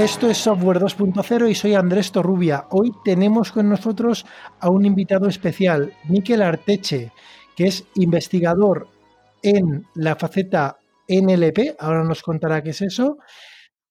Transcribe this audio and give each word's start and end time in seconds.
Esto 0.00 0.30
es 0.30 0.38
Software 0.38 0.78
2.0 0.78 1.50
y 1.50 1.54
soy 1.54 1.74
Andrés 1.74 2.10
Torrubia. 2.10 2.64
Hoy 2.70 2.90
tenemos 3.04 3.52
con 3.52 3.68
nosotros 3.68 4.24
a 4.58 4.70
un 4.70 4.86
invitado 4.86 5.28
especial, 5.28 5.92
Miquel 6.08 6.40
Arteche, 6.40 7.12
que 7.54 7.64
es 7.66 7.84
investigador 7.96 8.88
en 9.42 9.84
la 9.96 10.16
faceta 10.16 10.78
NLP, 11.06 11.76
ahora 11.78 12.02
nos 12.02 12.22
contará 12.22 12.62
qué 12.62 12.70
es 12.70 12.80
eso, 12.80 13.18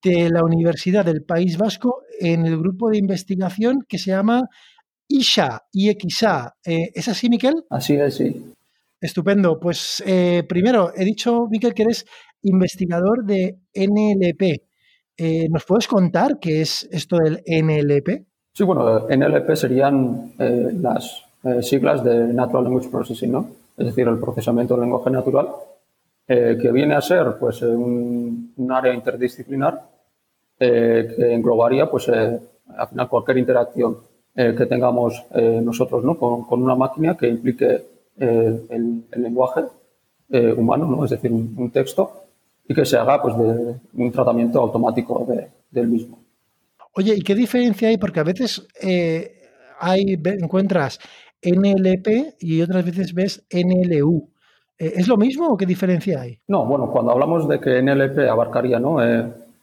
de 0.02 0.30
la 0.30 0.42
Universidad 0.42 1.04
del 1.04 1.22
País 1.22 1.56
Vasco 1.56 2.02
en 2.18 2.44
el 2.44 2.58
grupo 2.58 2.90
de 2.90 2.98
investigación 2.98 3.86
que 3.88 3.98
se 3.98 4.10
llama 4.10 4.48
ISA, 5.06 5.62
IXA. 5.72 6.56
Eh, 6.64 6.90
¿Es 6.92 7.06
así, 7.06 7.28
Miquel? 7.28 7.54
Así 7.70 7.94
es, 7.94 8.16
sí. 8.16 8.52
Estupendo. 9.00 9.60
Pues 9.60 10.02
eh, 10.04 10.42
primero, 10.48 10.92
he 10.92 11.04
dicho, 11.04 11.46
Miquel, 11.48 11.72
que 11.72 11.82
eres 11.84 12.04
investigador 12.42 13.24
de 13.24 13.60
NLP. 13.72 14.69
Eh, 15.22 15.48
¿Nos 15.50 15.64
puedes 15.64 15.86
contar 15.86 16.38
qué 16.40 16.62
es 16.62 16.88
esto 16.90 17.18
del 17.18 17.42
NLP? 17.46 18.24
Sí, 18.52 18.64
bueno, 18.64 19.06
NLP 19.08 19.54
serían 19.54 20.32
las 20.80 21.24
siglas 21.60 22.02
de 22.02 22.32
Natural 22.32 22.64
Language 22.64 22.88
Processing, 22.88 23.30
¿no? 23.30 23.50
Es 23.76 23.86
decir, 23.86 24.08
el 24.08 24.18
procesamiento 24.18 24.74
del 24.74 24.84
lenguaje 24.84 25.10
natural, 25.10 25.48
que 26.26 26.72
viene 26.72 26.94
a 26.94 27.00
ser 27.00 27.36
pues 27.38 27.62
un, 27.62 28.52
área 28.70 28.92
interdisciplinar 28.92 29.80
que 30.58 31.34
englobaría 31.34 31.90
pues 31.90 32.08
al 32.08 32.88
final 32.88 33.08
cualquier 33.08 33.38
interacción 33.38 33.98
eh, 34.34 34.54
que 34.56 34.66
tengamos 34.66 35.24
eh, 35.34 35.60
nosotros 35.62 36.04
¿no? 36.04 36.16
con, 36.16 36.62
una 36.62 36.76
máquina 36.76 37.16
que 37.16 37.28
implique 37.28 37.84
eh, 38.18 38.60
el, 38.68 39.04
lenguaje 39.16 39.62
humano, 40.56 40.86
¿no? 40.86 41.04
es 41.04 41.10
decir, 41.10 41.32
un, 41.32 41.70
texto, 41.72 42.26
y 42.70 42.74
que 42.74 42.84
se 42.84 42.96
haga 42.96 43.20
pues, 43.20 43.36
de 43.36 43.74
un 43.94 44.12
tratamiento 44.12 44.60
automático 44.60 45.26
del 45.72 45.88
mismo. 45.88 46.20
Oye, 46.94 47.16
¿y 47.16 47.20
qué 47.20 47.34
diferencia 47.34 47.88
hay? 47.88 47.98
Porque 47.98 48.20
a 48.20 48.22
veces 48.22 48.64
hay, 49.80 50.16
encuentras 50.24 51.00
NLP 51.42 52.36
y 52.38 52.62
otras 52.62 52.84
veces 52.84 53.12
ves 53.12 53.44
NLU. 53.50 54.24
¿Es 54.78 55.08
lo 55.08 55.16
mismo 55.16 55.48
o 55.48 55.56
qué 55.56 55.66
diferencia 55.66 56.20
hay? 56.20 56.38
No, 56.46 56.64
bueno, 56.64 56.88
cuando 56.92 57.10
hablamos 57.10 57.48
de 57.48 57.58
que 57.58 57.82
NLP 57.82 58.30
abarcaría 58.30 58.78
¿no? 58.78 58.98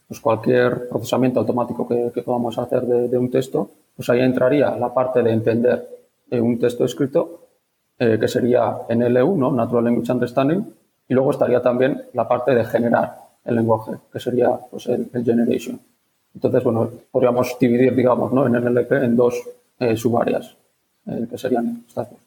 pues 0.05 0.19
cualquier 0.19 0.89
procesamiento 0.89 1.39
automático 1.39 1.87
que, 1.87 2.21
podamos 2.21 2.57
hacer 2.57 2.81
de, 2.81 3.17
un 3.17 3.31
texto, 3.31 3.71
pues 3.95 4.09
ahí 4.09 4.19
entraría 4.19 4.75
la 4.75 4.93
parte 4.93 5.23
de 5.23 5.31
entender 5.31 5.87
eh, 6.29 6.41
un 6.41 6.59
texto 6.59 6.83
escrito, 6.83 7.47
eh, 7.97 8.17
que 8.19 8.27
sería 8.27 8.79
NLU, 8.89 9.37
¿no? 9.37 9.53
Natural 9.53 9.85
Language 9.85 10.11
Understanding, 10.11 10.65
y 11.07 11.13
luego 11.13 11.31
estaría 11.31 11.61
también 11.61 12.03
la 12.13 12.27
parte 12.27 12.53
de 12.53 12.65
generar 12.65 13.15
el 13.45 13.55
lenguaje, 13.55 13.93
que 14.11 14.19
sería 14.19 14.49
pues, 14.69 14.87
el, 14.87 15.09
generation. 15.23 15.79
Entonces, 16.35 16.63
bueno, 16.63 16.91
podríamos 17.11 17.57
dividir, 17.59 17.95
digamos, 17.95 18.31
¿no? 18.33 18.45
en 18.45 18.53
NLP 18.53 18.91
en 18.91 19.15
dos 19.15 19.41
eh, 19.79 19.95
subáreas, 19.95 20.55
que 21.05 21.37
serían 21.37 21.83
estas 21.87 22.09
dos. 22.11 22.19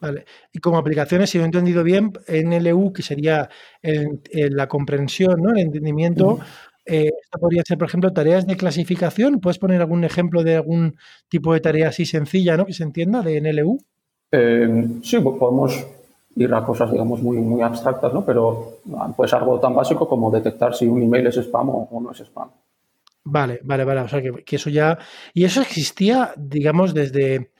Vale. 0.00 0.24
Y 0.52 0.58
como 0.58 0.78
aplicaciones, 0.78 1.30
si 1.30 1.38
lo 1.38 1.44
he 1.44 1.46
entendido 1.46 1.84
bien, 1.84 2.12
NLU, 2.26 2.92
que 2.92 3.02
sería 3.02 3.48
la 3.82 4.66
comprensión, 4.66 5.42
¿no? 5.42 5.50
el 5.50 5.58
entendimiento, 5.58 6.38
eh, 6.86 7.10
esto 7.22 7.38
podría 7.38 7.62
ser, 7.64 7.78
por 7.78 7.88
ejemplo, 7.88 8.12
tareas 8.12 8.46
de 8.46 8.56
clasificación. 8.56 9.40
¿Puedes 9.40 9.58
poner 9.58 9.80
algún 9.80 10.02
ejemplo 10.02 10.42
de 10.42 10.56
algún 10.56 10.96
tipo 11.28 11.54
de 11.54 11.60
tarea 11.60 11.88
así 11.88 12.04
sencilla, 12.04 12.56
¿no? 12.56 12.66
que 12.66 12.72
se 12.72 12.82
entienda, 12.82 13.22
de 13.22 13.40
NLU? 13.40 13.78
Eh, 14.32 14.86
sí, 15.02 15.18
podemos 15.20 15.86
ir 16.36 16.54
a 16.54 16.64
cosas, 16.64 16.90
digamos, 16.92 17.22
muy, 17.22 17.38
muy 17.38 17.60
abstractas, 17.62 18.12
¿no? 18.12 18.24
pero 18.24 18.78
pues 19.16 19.32
algo 19.32 19.58
tan 19.58 19.74
básico 19.74 20.08
como 20.08 20.30
detectar 20.30 20.74
si 20.74 20.86
un 20.86 21.02
email 21.02 21.26
es 21.26 21.36
spam 21.36 21.68
o, 21.70 22.00
no 22.00 22.12
es 22.12 22.20
spam. 22.20 22.50
Vale, 23.24 23.60
vale, 23.64 23.84
vale. 23.84 24.00
O 24.00 24.08
sea, 24.08 24.22
que, 24.22 24.32
que 24.44 24.56
eso 24.56 24.70
ya... 24.70 24.98
Y 25.34 25.44
eso 25.44 25.60
existía, 25.60 26.32
digamos, 26.36 26.94
desde... 26.94 27.52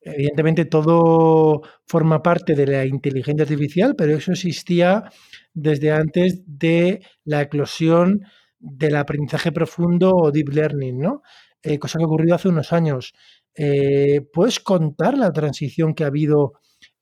Evidentemente 0.00 0.64
todo 0.64 1.62
forma 1.86 2.22
parte 2.22 2.54
de 2.54 2.66
la 2.66 2.86
inteligencia 2.86 3.42
artificial, 3.42 3.96
pero 3.96 4.16
eso 4.16 4.30
existía 4.30 5.10
desde 5.52 5.90
antes 5.90 6.44
de 6.46 7.02
la 7.24 7.42
eclosión 7.42 8.22
del 8.58 8.96
aprendizaje 8.96 9.52
profundo 9.52 10.12
o 10.14 10.30
deep 10.30 10.50
learning, 10.50 10.98
¿no? 10.98 11.22
Eh, 11.62 11.78
cosa 11.78 11.98
que 11.98 12.04
ha 12.04 12.06
ocurrido 12.06 12.36
hace 12.36 12.48
unos 12.48 12.72
años. 12.72 13.12
Eh, 13.54 14.20
¿Puedes 14.32 14.60
contar 14.60 15.18
la 15.18 15.32
transición 15.32 15.94
que 15.94 16.04
ha 16.04 16.08
habido 16.08 16.52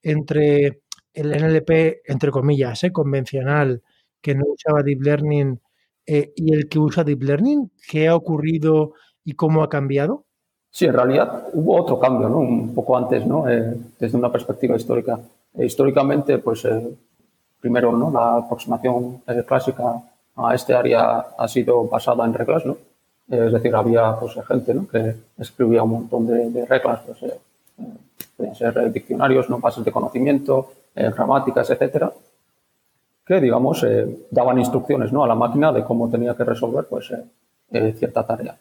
entre 0.03 0.82
el 1.16 1.32
NLP, 1.32 2.03
entre 2.06 2.31
comillas, 2.31 2.84
eh, 2.84 2.93
convencional, 2.93 3.82
que 4.21 4.34
no 4.34 4.44
usaba 4.47 4.82
deep 4.82 5.03
learning, 5.03 5.60
y 6.09 6.54
el 6.54 6.69
que 6.69 6.78
usa 6.78 7.03
deep 7.03 7.22
learning? 7.22 7.72
¿Qué 7.88 8.06
ha 8.06 8.15
ocurrido 8.15 8.93
y 9.25 9.32
cómo 9.32 9.65
ha 9.65 9.69
cambiado? 9.69 10.25
Sí, 10.71 10.84
en 10.84 10.93
realidad 10.93 11.49
hubo 11.53 11.82
otro 11.82 11.99
cambio, 11.99 12.28
¿no? 12.28 12.38
Un 12.38 12.72
poco 12.72 12.97
antes, 12.97 13.26
¿no? 13.26 13.44
desde 13.99 14.16
una 14.16 14.31
perspectiva 14.31 14.76
histórica. 14.76 15.19
históricamente, 15.59 16.38
pues, 16.38 16.65
primero, 17.60 17.91
¿no? 17.91 18.09
La 18.12 18.37
aproximación 18.37 19.22
clásica 19.47 20.00
a 20.37 20.55
este 20.55 20.75
área 20.75 21.19
ha 21.37 21.49
sido 21.49 21.88
basada 21.88 22.25
en 22.25 22.34
reglas, 22.34 22.65
¿no? 22.66 22.76
Es 23.28 23.53
decir, 23.53 23.75
había 23.75 24.16
pues, 24.19 24.34
gente 24.47 24.72
¿no? 24.72 24.87
que 24.87 25.16
escribía 25.38 25.82
un 25.82 25.91
montón 25.91 26.26
de, 26.26 26.65
reglas, 26.66 27.00
pues, 27.05 27.22
eh, 27.25 27.26
eh, 27.26 27.38
pueden 28.36 28.54
ser 28.54 28.92
diccionarios, 28.92 29.48
¿no? 29.48 29.58
bases 29.58 29.84
de 29.84 29.92
conocimiento, 29.92 30.70
eh, 30.94 31.10
gramáticas, 31.14 31.70
etcétera, 31.70 32.12
que, 33.24 33.41
digamos, 33.41 33.84
daban 34.30 34.58
instrucciones 34.58 35.12
¿no? 35.12 35.24
a 35.24 35.28
la 35.28 35.34
máquina 35.34 35.72
de 35.72 35.82
cómo 35.82 36.08
tenía 36.08 36.36
que 36.36 36.44
resolver 36.44 36.86
pues, 36.86 37.12
cierta 37.98 38.25
tarea. 38.25 38.56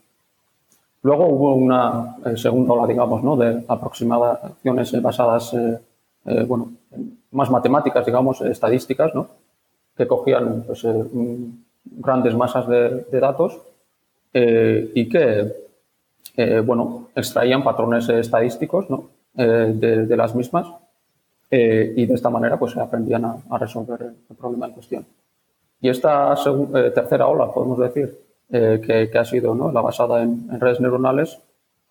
Luego 1.04 1.28
hubo 1.28 1.54
una 1.54 2.16
segunda 2.36 2.74
ola, 2.74 2.88
digamos, 2.88 3.24
¿no? 3.24 3.38
de 3.38 3.64
aproximaciones 3.68 5.02
basadas, 5.04 5.56
bueno, 6.48 6.72
en 6.92 7.20
más 7.30 7.52
matemáticas, 7.52 8.08
digamos, 8.08 8.42
estadísticas, 8.42 9.14
¿no? 9.14 9.28
que 9.96 10.08
cogían 10.08 10.64
pues, 10.64 10.84
grandes 11.86 12.36
masas 12.36 12.68
de, 12.68 13.20
datos 13.20 13.60
eh, 14.34 14.92
y 14.94 15.08
que, 15.08 15.54
eh, 16.36 16.60
bueno, 16.60 17.10
extraían 17.16 17.64
patrones 17.64 18.10
estadísticos 18.10 18.90
eh, 19.38 19.74
de, 20.08 20.18
las 20.18 20.36
mismas 20.36 20.68
y 21.52 22.06
de 22.06 22.14
esta 22.14 22.30
manera 22.30 22.58
pues 22.60 22.76
aprendían 22.76 23.24
a, 23.24 23.58
resolver 23.58 24.02
el 24.30 24.36
problema 24.36 24.66
en 24.66 24.74
cuestión. 24.74 25.06
Y 25.80 25.88
esta 25.88 26.36
tercera 26.94 27.28
ola, 27.28 27.54
podemos 27.54 27.80
decir, 27.80 28.20
que, 28.50 29.10
ha 29.18 29.24
sido 29.24 29.56
¿no? 29.56 29.72
la 29.72 29.80
basada 29.80 30.22
en, 30.22 30.60
redes 30.60 30.82
neuronales, 30.82 31.40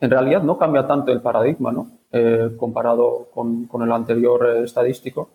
en 0.01 0.11
realidad 0.11 0.43
no 0.43 0.59
cambia 0.59 0.87
tanto 0.87 1.13
el 1.13 1.23
paradigma 1.23 1.73
¿no? 1.73 1.89
comparado 2.59 3.29
con, 3.33 3.69
el 3.83 3.93
anterior 3.93 4.59
estadístico. 4.65 5.31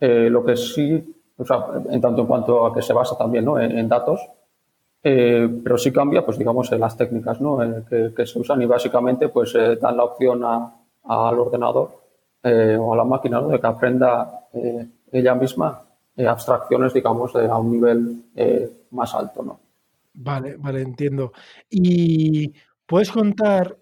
lo 0.00 0.44
que 0.44 0.56
sí 0.56 1.14
o 1.36 1.44
sea, 1.44 1.66
en 1.90 2.00
tanto 2.00 2.22
en 2.22 2.26
cuanto 2.26 2.66
a 2.66 2.74
que 2.74 2.82
se 2.82 2.92
basa 2.92 3.16
también 3.16 3.44
¿no? 3.44 3.60
en, 3.60 3.88
datos, 3.88 4.20
eh, 5.02 5.48
pero 5.62 5.76
sí 5.76 5.92
cambia, 5.92 6.24
pues 6.24 6.38
digamos, 6.38 6.70
las 6.72 6.96
técnicas 6.96 7.40
¿no? 7.40 7.58
que, 7.88 8.26
se 8.26 8.38
usan 8.38 8.62
y 8.62 8.66
básicamente 8.66 9.28
pues 9.28 9.54
eh, 9.54 9.76
dan 9.76 9.96
la 9.96 10.04
opción 10.04 10.42
al 11.04 11.38
ordenador 11.38 11.90
eh, 12.42 12.76
o 12.78 12.92
a 12.94 12.96
la 12.96 13.04
máquina 13.04 13.40
de 13.42 13.60
que 13.60 13.66
aprenda 13.66 14.48
ella 15.10 15.34
misma 15.34 15.80
abstracciones, 16.16 16.94
digamos, 16.94 17.34
a 17.34 17.58
un 17.58 17.72
nivel 17.72 18.24
más 18.90 19.14
alto, 19.14 19.42
¿no? 19.42 19.60
Vale, 20.14 20.56
vale, 20.56 20.80
entiendo. 20.80 21.32
Y 21.68 22.52
puedes 22.86 23.10
contar, 23.10 23.76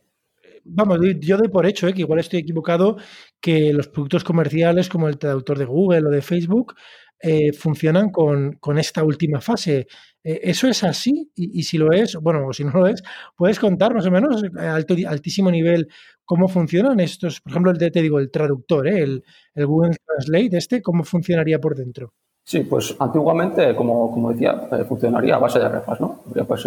vamos, 0.65 0.99
yo 1.21 1.37
doy 1.37 1.49
por 1.49 1.67
hecho, 1.67 1.93
que 1.93 2.01
igual 2.01 2.21
estoy 2.21 2.41
equivocado, 2.41 2.97
que 3.41 3.73
los 3.73 3.89
productos 3.89 4.25
comerciales 4.25 4.89
como 4.89 5.09
el 5.09 5.19
traductor 5.19 5.59
de 5.59 5.67
Google 5.67 6.07
o 6.09 6.11
de 6.11 6.23
Facebook 6.23 6.75
eh, 7.21 7.53
funcionan 7.53 8.11
con, 8.11 8.59
esta 8.79 9.05
última 9.05 9.41
fase. 9.41 9.87
Eh, 10.25 10.41
¿Eso 10.43 10.69
es 10.69 10.83
así? 10.85 11.31
Y, 11.35 11.63
si 11.65 11.77
lo 11.77 11.93
es, 11.93 12.17
bueno, 12.17 12.47
o 12.49 12.53
si 12.53 12.65
no 12.65 12.73
lo 12.73 12.87
es, 12.87 13.03
¿puedes 13.37 13.61
contar 13.61 13.95
más 13.95 14.07
o 14.07 14.11
menos 14.11 14.43
a 14.59 14.75
alto, 14.75 14.97
altísimo 15.07 15.51
nivel 15.51 15.89
cómo 16.33 16.49
funcionan 16.49 16.99
estos? 16.99 17.43
Por 17.43 17.51
ejemplo, 17.51 17.71
el 17.73 17.79
te 17.79 18.01
digo, 18.01 18.19
el 18.19 18.31
traductor, 18.31 18.89
¿eh? 18.89 19.03
el, 19.03 19.23
el, 19.55 19.67
Google 19.67 19.99
Translate, 20.07 20.57
este, 20.57 20.81
¿cómo 20.81 21.05
funcionaría 21.05 21.59
por 21.59 21.77
dentro? 21.77 22.15
Sí, 22.43 22.61
pues 22.61 22.97
antiguamente, 22.99 23.77
como, 23.77 24.11
como 24.11 24.33
decía, 24.33 24.67
funcionaría 24.89 25.37
a 25.37 25.39
base 25.39 25.59
de 25.59 25.69
reglas, 25.69 26.01
¿no? 26.01 26.23
pues 26.49 26.67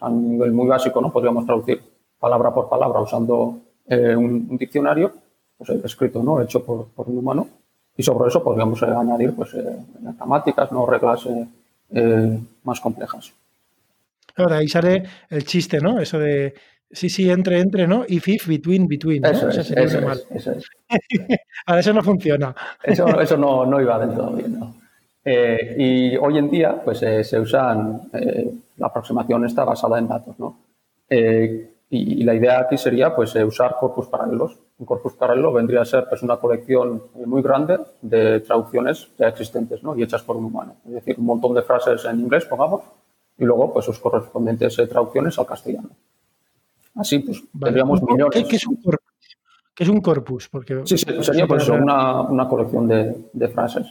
a 0.00 0.08
un 0.08 0.30
nivel 0.32 0.50
muy 0.50 0.66
básico, 0.66 1.00
¿no? 1.00 1.12
Podríamos 1.12 1.46
traducir 1.46 1.80
palabra 2.18 2.52
por 2.52 2.68
palabra 2.68 3.00
usando 3.00 3.60
un, 3.88 4.56
diccionario, 4.58 5.12
pues 5.56 5.70
escrito, 5.84 6.20
¿no? 6.20 6.40
Hecho 6.42 6.64
por, 6.64 6.88
por 6.88 7.08
un 7.08 7.18
humano 7.18 7.46
y 7.96 8.02
sobre 8.02 8.28
eso 8.28 8.42
podríamos 8.42 8.82
eh, 8.82 8.86
añadir 8.86 9.32
pues, 9.32 9.54
eh, 9.54 9.78
gramáticas, 10.16 10.72
¿no? 10.72 10.86
reglas 10.86 11.28
eh, 11.90 12.40
más 12.64 12.80
complejas. 12.80 13.32
Ahora, 14.36 14.56
ahí 14.56 14.66
sale 14.66 15.04
el 15.30 15.44
chiste, 15.44 15.78
¿no? 15.78 16.00
Eso 16.00 16.18
de 16.18 16.54
sí, 16.94 17.10
sí, 17.10 17.30
entre, 17.30 17.60
entre, 17.60 17.86
¿no? 17.86 18.04
If, 18.08 18.26
if, 18.28 18.48
between, 18.48 18.88
between. 18.88 19.22
¿no? 19.22 19.28
Eso, 19.28 19.48
es, 19.48 19.70
eso, 19.70 20.10
es, 20.30 20.70
Ahora, 21.66 21.80
eso 21.80 21.92
no 21.92 22.02
funciona. 22.02 22.54
Eso, 22.82 23.06
eso 23.20 23.36
no, 23.36 23.66
no 23.66 23.80
iba 23.80 23.98
del 23.98 24.14
todo 24.14 24.32
bien, 24.32 24.58
¿no? 24.58 24.74
y 25.26 26.18
hoy 26.18 26.36
en 26.36 26.50
día, 26.50 26.82
pues 26.84 26.98
se 26.98 27.40
usan 27.40 28.10
la 28.76 28.86
aproximación 28.88 29.44
está 29.44 29.64
basada 29.64 29.98
en 29.98 30.08
datos, 30.08 30.38
¿no? 30.38 30.58
Eh, 31.08 31.70
y, 31.90 32.24
la 32.24 32.34
idea 32.34 32.60
aquí 32.60 32.76
sería 32.76 33.14
pues 33.14 33.34
eh, 33.36 33.44
usar 33.44 33.76
corpus 33.78 34.08
paralelos. 34.08 34.58
Un 34.78 34.86
corpus 34.86 35.12
paralelo 35.14 35.52
vendría 35.52 35.82
a 35.82 35.84
ser 35.84 36.08
pues, 36.08 36.22
una 36.22 36.38
colección 36.38 37.04
muy 37.14 37.42
grande 37.42 37.78
de 38.02 38.40
traducciones 38.40 39.08
ya 39.16 39.28
existentes 39.28 39.82
¿no? 39.82 39.96
y 39.96 40.02
hechas 40.02 40.22
por 40.22 40.36
un 40.36 40.46
humano. 40.46 40.76
Es 40.86 40.94
decir, 40.94 41.16
un 41.18 41.26
montón 41.26 41.54
de 41.54 41.62
frases 41.62 42.04
en 42.04 42.20
inglés, 42.20 42.44
pongamos, 42.46 42.82
y 43.38 43.44
luego 43.44 43.72
pues 43.72 43.84
sus 43.84 43.98
correspondientes 44.00 44.76
traducciones 44.88 45.38
al 45.38 45.46
castellano. 45.46 45.90
Así 46.94 47.18
pues 47.18 47.42
tendríamos 47.58 48.02
millones. 48.02 48.44
¿Qué, 48.48 48.56
es 48.56 48.66
un 48.66 48.76
corpus? 48.76 49.36
¿Qué 49.74 49.84
es 49.84 49.88
un 49.88 50.00
corpus? 50.00 50.48
Porque, 50.48 50.82
sí, 50.84 50.96
sería 50.98 51.46
pues, 51.46 51.68
una, 51.68 52.22
una, 52.22 52.48
colección 52.48 52.86
de, 52.86 53.28
de, 53.32 53.48
frases. 53.48 53.86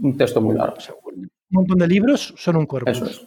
Un 0.00 0.16
texto 0.16 0.40
muy 0.40 0.54
largo. 0.56 0.76
un 1.06 1.28
montón 1.50 1.78
de 1.78 1.88
libros 1.88 2.34
son 2.36 2.56
un 2.56 2.66
corpus. 2.66 2.96
Eso 2.96 3.04
es. 3.06 3.26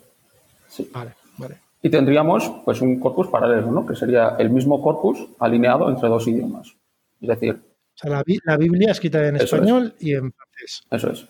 Sí. 0.70 0.90
Vale, 0.94 1.14
vale. 1.38 1.58
Y 1.82 1.90
tendríamos 1.90 2.50
pues 2.66 2.82
un 2.82 3.00
corpus 3.00 3.28
paralelo, 3.28 3.72
¿no? 3.72 3.86
que 3.86 3.96
sería 3.96 4.36
el 4.40 4.50
mismo 4.50 4.82
corpus 4.82 5.28
alineado 5.40 5.90
entre 5.90 6.10
dos 6.10 6.28
idiomas. 6.28 6.74
Es 7.22 7.28
decir... 7.28 7.54
O 7.54 8.00
sea, 8.00 8.12
la, 8.12 8.24
la 8.44 8.58
Biblia 8.58 8.92
escrita 8.92 9.28
en 9.28 9.38
español 9.38 9.94
y 10.00 10.14
en 10.14 10.32
francés. 10.32 10.84
Eso 10.92 11.12
es. 11.12 11.28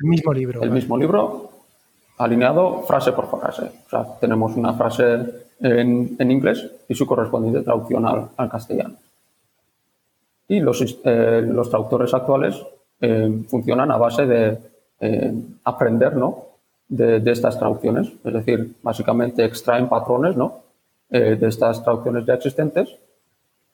El 0.00 0.08
mismo 0.08 0.32
libro. 0.32 0.62
El 0.62 0.70
mismo 0.70 0.96
libro 0.96 1.50
alineado 2.18 2.82
frase 2.82 3.12
por 3.12 3.28
frase. 3.30 3.70
O 3.86 3.90
sea, 3.90 4.06
tenemos 4.20 4.56
una 4.56 4.74
frase 4.74 5.43
en, 5.60 6.16
en 6.18 6.30
inglés 6.30 6.70
y 6.88 6.94
su 6.94 7.06
correspondiente 7.06 7.62
traducción 7.62 8.06
al, 8.06 8.28
al 8.36 8.48
castellano. 8.48 8.96
Y 10.48 10.60
los, 10.60 10.82
eh, 11.04 11.42
los 11.46 11.70
traductores 11.70 12.12
actuales 12.12 12.62
eh, 13.00 13.44
funcionan 13.48 13.90
a 13.90 13.96
base 13.96 14.26
de 14.26 14.58
eh, 15.00 15.34
aprender, 15.64 16.16
¿no? 16.16 16.54
de, 16.88 17.30
estas 17.30 17.58
traducciones. 17.58 18.12
Es 18.24 18.32
decir, 18.32 18.76
básicamente 18.82 19.44
extraen 19.44 19.88
patrones 19.88 20.36
¿no? 20.36 20.60
Eh, 21.10 21.36
de 21.36 21.48
estas 21.48 21.82
traducciones 21.82 22.24
ya 22.26 22.34
existentes 22.34 22.96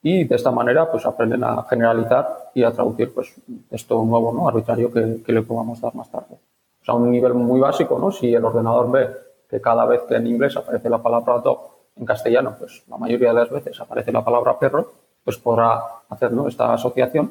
y 0.03 0.25
de 0.25 0.35
esta 0.35 0.51
manera 0.51 0.91
pues 0.91 1.05
aprenden 1.05 1.45
a 1.45 1.63
generalizar 1.65 2.51
y 2.55 2.63
a 2.63 2.73
traducir 2.73 3.13
pues 3.13 3.35
esto 3.71 4.03
nuevo, 4.05 4.33
¿no? 4.33 4.49
arbitrario 4.49 4.93
que, 4.93 5.23
que 5.25 5.33
le 5.33 5.43
podamos 5.43 5.81
dar 5.81 5.95
más 5.95 6.11
tarde. 6.11 6.35
O 6.81 6.85
sea, 6.85 6.95
un 6.95 7.11
nivel 7.11 7.35
muy 7.35 7.61
básico, 7.61 7.99
¿no? 7.99 8.11
si 8.11 8.33
el 8.33 8.45
ordenador 8.45 8.91
ve 8.91 9.09
que 9.51 9.61
cada 9.61 9.85
vez 9.85 10.03
que 10.09 10.15
en 10.15 10.27
inglés 10.27 10.57
aparece 10.57 10.89
la 10.89 11.03
palabra 11.03 11.39
dog, 11.39 11.81
en 11.97 12.07
castellano, 12.07 12.55
pues 12.59 12.83
la 12.89 12.97
mayoría 12.97 13.29
de 13.29 13.35
las 13.35 13.51
veces 13.51 13.79
aparece 13.81 14.13
la 14.13 14.25
palabra 14.25 14.59
perro, 14.59 14.93
pues 15.25 15.37
podrá 15.37 15.83
hacer 16.09 16.33
¿no? 16.33 16.49
esta 16.49 16.73
asociación. 16.73 17.31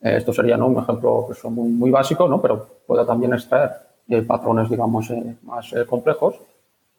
Eh, 0.00 0.16
esto 0.18 0.32
sería 0.32 0.56
¿no? 0.56 0.66
un 0.68 0.80
ejemplo 0.80 1.24
pues, 1.26 1.42
muy, 1.44 1.68
muy 1.68 1.90
básico, 1.90 2.28
¿no? 2.28 2.40
pero 2.40 2.66
puede 2.86 3.04
también 3.04 3.34
extraer 3.34 3.88
patrones, 4.26 4.70
digamos, 4.70 5.10
eh, 5.10 5.36
más 5.42 5.72
eh, 5.72 5.84
complejos 5.84 6.36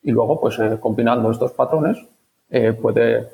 y 0.03 0.11
luego, 0.11 0.39
pues, 0.39 0.59
eh, 0.59 0.77
combinando 0.79 1.31
estos 1.31 1.51
patrones, 1.51 1.97
puede 2.81 3.29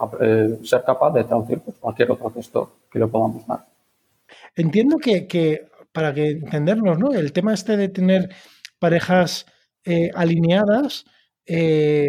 ser 0.64 0.84
capaz 0.84 1.14
de 1.14 1.24
traducir 1.24 1.60
pues, 1.62 1.78
cualquier 1.78 2.12
otro 2.12 2.30
texto 2.32 2.72
que 2.92 3.00
le 3.00 3.08
podamos 3.08 3.48
dar. 3.48 3.66
Entiendo 4.54 4.98
que, 4.98 5.26
que, 5.26 5.70
para 5.94 6.14
que 6.14 6.32
entendernos, 6.32 7.00
¿no? 7.00 7.14
El 7.14 7.32
tema 7.32 7.54
este 7.54 7.78
de 7.78 7.88
tener 7.88 8.30
parejas 8.78 9.46
alineadas, 10.14 11.06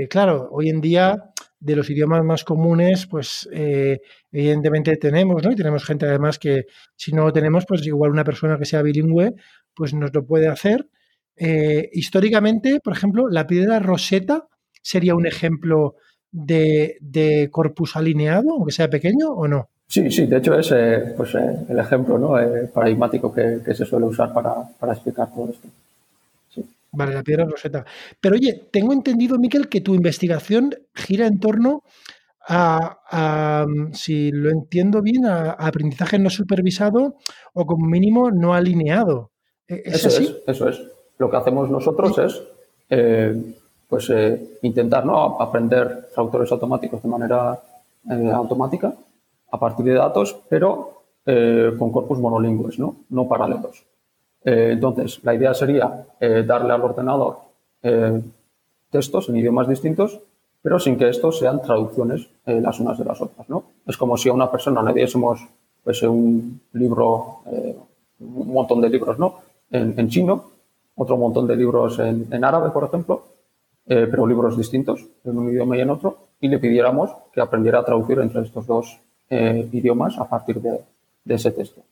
claro, 0.09 0.49
hoy 0.51 0.71
en 0.71 0.81
día 0.81 1.33
de 1.59 1.77
los 1.77 1.91
idiomas 1.91 2.25
más 2.25 2.45
comunes, 2.45 3.07
pues 3.07 3.49
evidentemente 4.33 4.97
tenemos, 4.97 5.43
¿no? 5.43 5.53
Y 5.53 5.57
tenemos 5.57 5.85
gente 5.85 6.07
además 6.07 6.39
que 6.39 6.67
si 6.97 7.13
no 7.13 7.25
lo 7.25 7.33
tenemos, 7.33 7.65
pues 7.67 7.87
igual 7.87 8.11
una 8.11 8.25
persona 8.25 8.59
que 8.59 8.65
sea 8.65 8.83
bilingüe, 8.83 9.35
pues 9.75 9.95
nos 9.95 10.13
lo 10.13 10.25
puede 10.25 10.49
hacer. 10.49 10.89
Eh, 11.37 11.91
históricamente, 11.93 12.81
por 12.83 12.95
ejemplo, 12.95 13.29
la 13.29 13.47
piedra 13.47 13.79
roseta 13.79 14.49
sería 14.83 15.15
un 15.15 15.27
ejemplo 15.27 15.97
de, 16.33 17.49
corpus 17.53 17.97
alineado, 17.97 18.53
aunque 18.53 18.73
sea 18.73 18.89
pequeño, 18.89 19.31
¿o 19.31 19.47
no? 19.47 19.69
Sí, 19.89 20.11
sí, 20.11 20.27
de 20.27 20.39
hecho 20.39 20.59
es 20.59 20.73
eh, 20.73 21.15
pues, 21.17 21.35
eh, 21.35 21.67
el 21.69 21.79
ejemplo 21.79 22.19
¿no? 22.19 22.35
paradigmático 22.73 23.33
que, 23.33 23.61
se 23.75 23.85
suele 23.85 24.07
usar 24.07 24.33
para, 24.33 24.93
explicar 24.93 25.29
todo 25.33 25.51
esto. 25.51 25.69
Vale, 26.93 27.15
la 27.15 27.23
piedra 27.23 27.45
roseta. 27.45 27.85
Pero 28.21 28.37
oye, 28.37 28.69
tengo 28.73 28.93
entendido, 28.93 29.39
Miquel, 29.39 29.69
que 29.69 29.81
tu 29.81 29.95
investigación 29.95 30.75
gira 30.95 31.27
en 31.27 31.41
torno 31.41 31.83
a, 32.49 33.67
si 33.93 34.31
lo 34.31 34.51
entiendo 34.51 35.03
bien, 35.03 35.27
a, 35.27 35.51
aprendizaje 35.51 36.19
no 36.19 36.31
supervisado 36.31 37.17
o 37.53 37.67
como 37.67 37.87
mínimo 37.87 38.31
no 38.31 38.55
alineado. 38.55 39.33
¿E-, 39.69 39.83
eso 39.85 40.09
es, 40.09 40.37
eso 40.47 40.69
es 40.69 40.81
lo 41.19 41.31
que 41.31 41.37
hacemos 41.37 41.71
nosotros 41.71 42.19
es 42.19 42.43
eh, 42.91 43.55
pues, 43.89 44.11
eh, 44.11 44.59
intentar 44.63 45.05
¿no? 45.05 45.41
aprender 45.41 46.09
traductores 46.15 46.51
automáticos 46.53 47.03
de 47.03 47.09
manera 47.09 47.59
eh, 48.11 48.31
automática 48.33 48.93
a 49.51 49.59
partir 49.59 49.87
de 49.87 49.95
datos, 49.95 50.37
pero 50.49 50.93
con 51.27 51.91
corpus 51.91 52.21
monolingües, 52.21 52.79
no, 52.79 52.99
no 53.09 53.27
paralelos. 53.27 53.85
Entonces, 54.49 55.19
la 55.25 55.35
idea 55.35 55.53
sería 55.55 56.07
darle 56.21 56.73
al 56.73 56.83
ordenador 56.83 57.39
textos 58.91 59.29
en 59.29 59.37
idiomas 59.37 59.67
distintos, 59.69 60.21
pero 60.63 60.79
sin 60.79 60.97
que 60.97 61.09
estos 61.09 61.41
sean 61.41 61.61
traducciones 61.61 62.29
las 62.45 62.79
unas 62.79 62.97
de 62.97 63.05
las 63.05 63.21
otras. 63.21 63.49
¿no? 63.49 63.65
Es 63.85 63.97
como 63.97 64.17
si 64.17 64.29
a 64.29 64.33
una 64.33 64.49
persona 64.49 64.83
le 64.85 64.93
diésemos 64.95 65.45
pues, 65.83 66.01
un 66.05 66.61
libro, 66.75 67.41
un 68.21 68.53
montón 68.53 68.81
de 68.81 68.89
libros 68.89 69.19
¿no? 69.19 69.41
en, 69.71 70.09
chino, 70.09 70.45
otro 70.95 71.17
montón 71.17 71.47
de 71.47 71.57
libros 71.57 71.99
en, 71.99 72.45
árabe, 72.45 72.71
por 72.71 72.85
ejemplo, 72.85 73.25
eh, 73.87 74.09
pero 74.11 74.27
libros 74.27 74.57
distintos, 74.57 75.05
en 75.25 75.39
un 75.39 75.51
idioma 75.51 75.77
y 75.77 75.81
en 75.81 75.91
otro, 75.91 76.19
y 76.41 76.49
le 76.49 76.59
pidiéramos 76.59 77.11
que 77.33 77.41
aprendiera 77.41 77.81
a 77.81 77.85
traducir 77.85 78.19
entre 78.19 78.43
estos 78.43 78.67
dos 78.67 78.99
eh, 79.31 79.69
idiomas 79.73 80.19
a 80.19 80.29
partir 80.29 80.61
de, 80.61 80.81
ese 81.29 81.51
texto. 81.51 81.83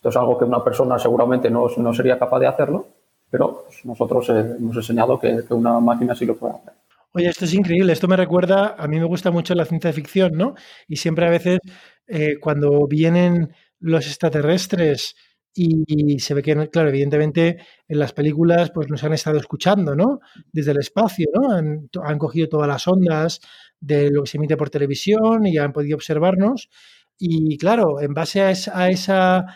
Esto 0.00 0.08
es 0.08 0.16
algo 0.16 0.38
que 0.38 0.46
una 0.46 0.64
persona 0.64 0.98
seguramente 0.98 1.50
no, 1.50 1.66
no 1.76 1.92
sería 1.92 2.18
capaz 2.18 2.38
de 2.38 2.46
hacerlo, 2.46 2.86
pero 3.28 3.64
pues, 3.66 3.84
nosotros 3.84 4.30
eh, 4.30 4.56
hemos 4.58 4.74
enseñado 4.74 5.20
que, 5.20 5.44
una 5.50 5.78
máquina 5.78 6.14
sí 6.14 6.24
lo 6.24 6.36
puede 6.36 6.54
hacer. 6.54 6.72
Oye, 7.12 7.28
esto 7.28 7.44
es 7.44 7.52
increíble. 7.52 7.92
Esto 7.92 8.08
me 8.08 8.16
recuerda, 8.16 8.76
a 8.78 8.88
mí 8.88 8.98
me 8.98 9.04
gusta 9.04 9.30
mucho 9.30 9.54
la 9.54 9.66
ciencia 9.66 9.92
ficción, 9.92 10.32
¿no? 10.32 10.54
Y 10.88 10.96
siempre 10.96 11.26
a 11.26 11.30
veces 11.30 11.58
cuando 12.40 12.86
vienen 12.86 13.52
los 13.78 14.06
extraterrestres 14.06 15.16
y 15.54 16.18
se 16.20 16.32
ve 16.32 16.42
que, 16.42 16.68
claro, 16.70 16.88
evidentemente 16.88 17.58
en 17.88 17.98
las 17.98 18.14
películas 18.14 18.70
pues 18.72 18.88
nos 18.88 19.04
han 19.04 19.12
estado 19.12 19.36
escuchando, 19.36 19.94
¿no? 19.94 20.20
Desde 20.50 20.70
el 20.70 20.78
espacio, 20.78 21.28
¿no? 21.34 21.50
Han, 21.52 22.18
cogido 22.18 22.48
todas 22.48 22.68
las 22.68 22.88
ondas 22.88 23.40
de 23.80 24.10
lo 24.10 24.22
que 24.22 24.30
se 24.30 24.38
emite 24.38 24.56
por 24.56 24.70
televisión 24.70 25.46
y 25.46 25.58
han 25.58 25.74
podido 25.74 25.96
observarnos. 25.96 26.70
Y 27.18 27.58
claro, 27.58 28.00
en 28.00 28.14
base 28.14 28.40
a 28.40 28.88
esa 28.88 29.46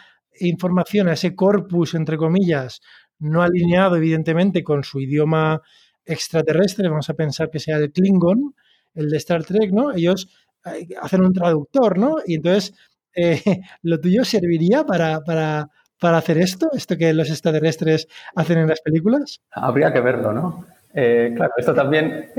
información, 0.40 1.08
a 1.08 1.14
ese 1.14 1.34
corpus, 1.34 1.94
entre 1.94 2.16
comillas, 2.16 2.80
no 3.18 3.42
alineado 3.42 3.96
evidentemente 3.96 4.62
con 4.62 4.84
su 4.84 5.00
idioma 5.00 5.62
extraterrestre, 6.04 6.88
vamos 6.88 7.08
a 7.10 7.14
pensar 7.14 7.50
que 7.50 7.60
sea 7.60 7.76
el 7.76 7.92
Klingon, 7.92 8.54
el 8.94 9.10
de 9.10 9.16
Star 9.16 9.44
Trek, 9.44 9.72
¿no? 9.72 9.92
Ellos 9.92 10.28
eh, 10.66 10.88
hacen 11.00 11.24
un 11.24 11.32
traductor, 11.32 11.98
¿no? 11.98 12.16
Y 12.26 12.34
entonces 12.34 12.74
eh, 13.14 13.40
lo 13.82 14.00
tuyo 14.00 14.24
serviría 14.24 14.84
para, 14.84 15.20
para 15.22 15.70
para 16.00 16.18
hacer 16.18 16.36
esto, 16.36 16.68
esto 16.74 16.98
que 16.98 17.14
los 17.14 17.30
extraterrestres 17.30 18.08
hacen 18.34 18.58
en 18.58 18.68
las 18.68 18.82
películas? 18.82 19.40
Habría 19.52 19.90
que 19.90 20.00
verlo, 20.00 20.32
¿no? 20.32 20.66
Eh, 20.92 21.32
claro, 21.34 21.54
esto 21.56 21.72
también, 21.72 22.30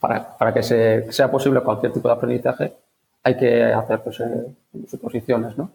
para, 0.00 0.38
para, 0.38 0.54
que 0.54 0.62
sea 0.62 1.30
posible 1.30 1.60
cualquier 1.60 1.92
tipo 1.92 2.08
de 2.08 2.14
aprendizaje, 2.14 2.72
hay 3.24 3.36
que 3.36 3.64
hacer 3.64 4.00
pues, 4.00 4.22
suposiciones, 4.88 5.58
¿no? 5.58 5.70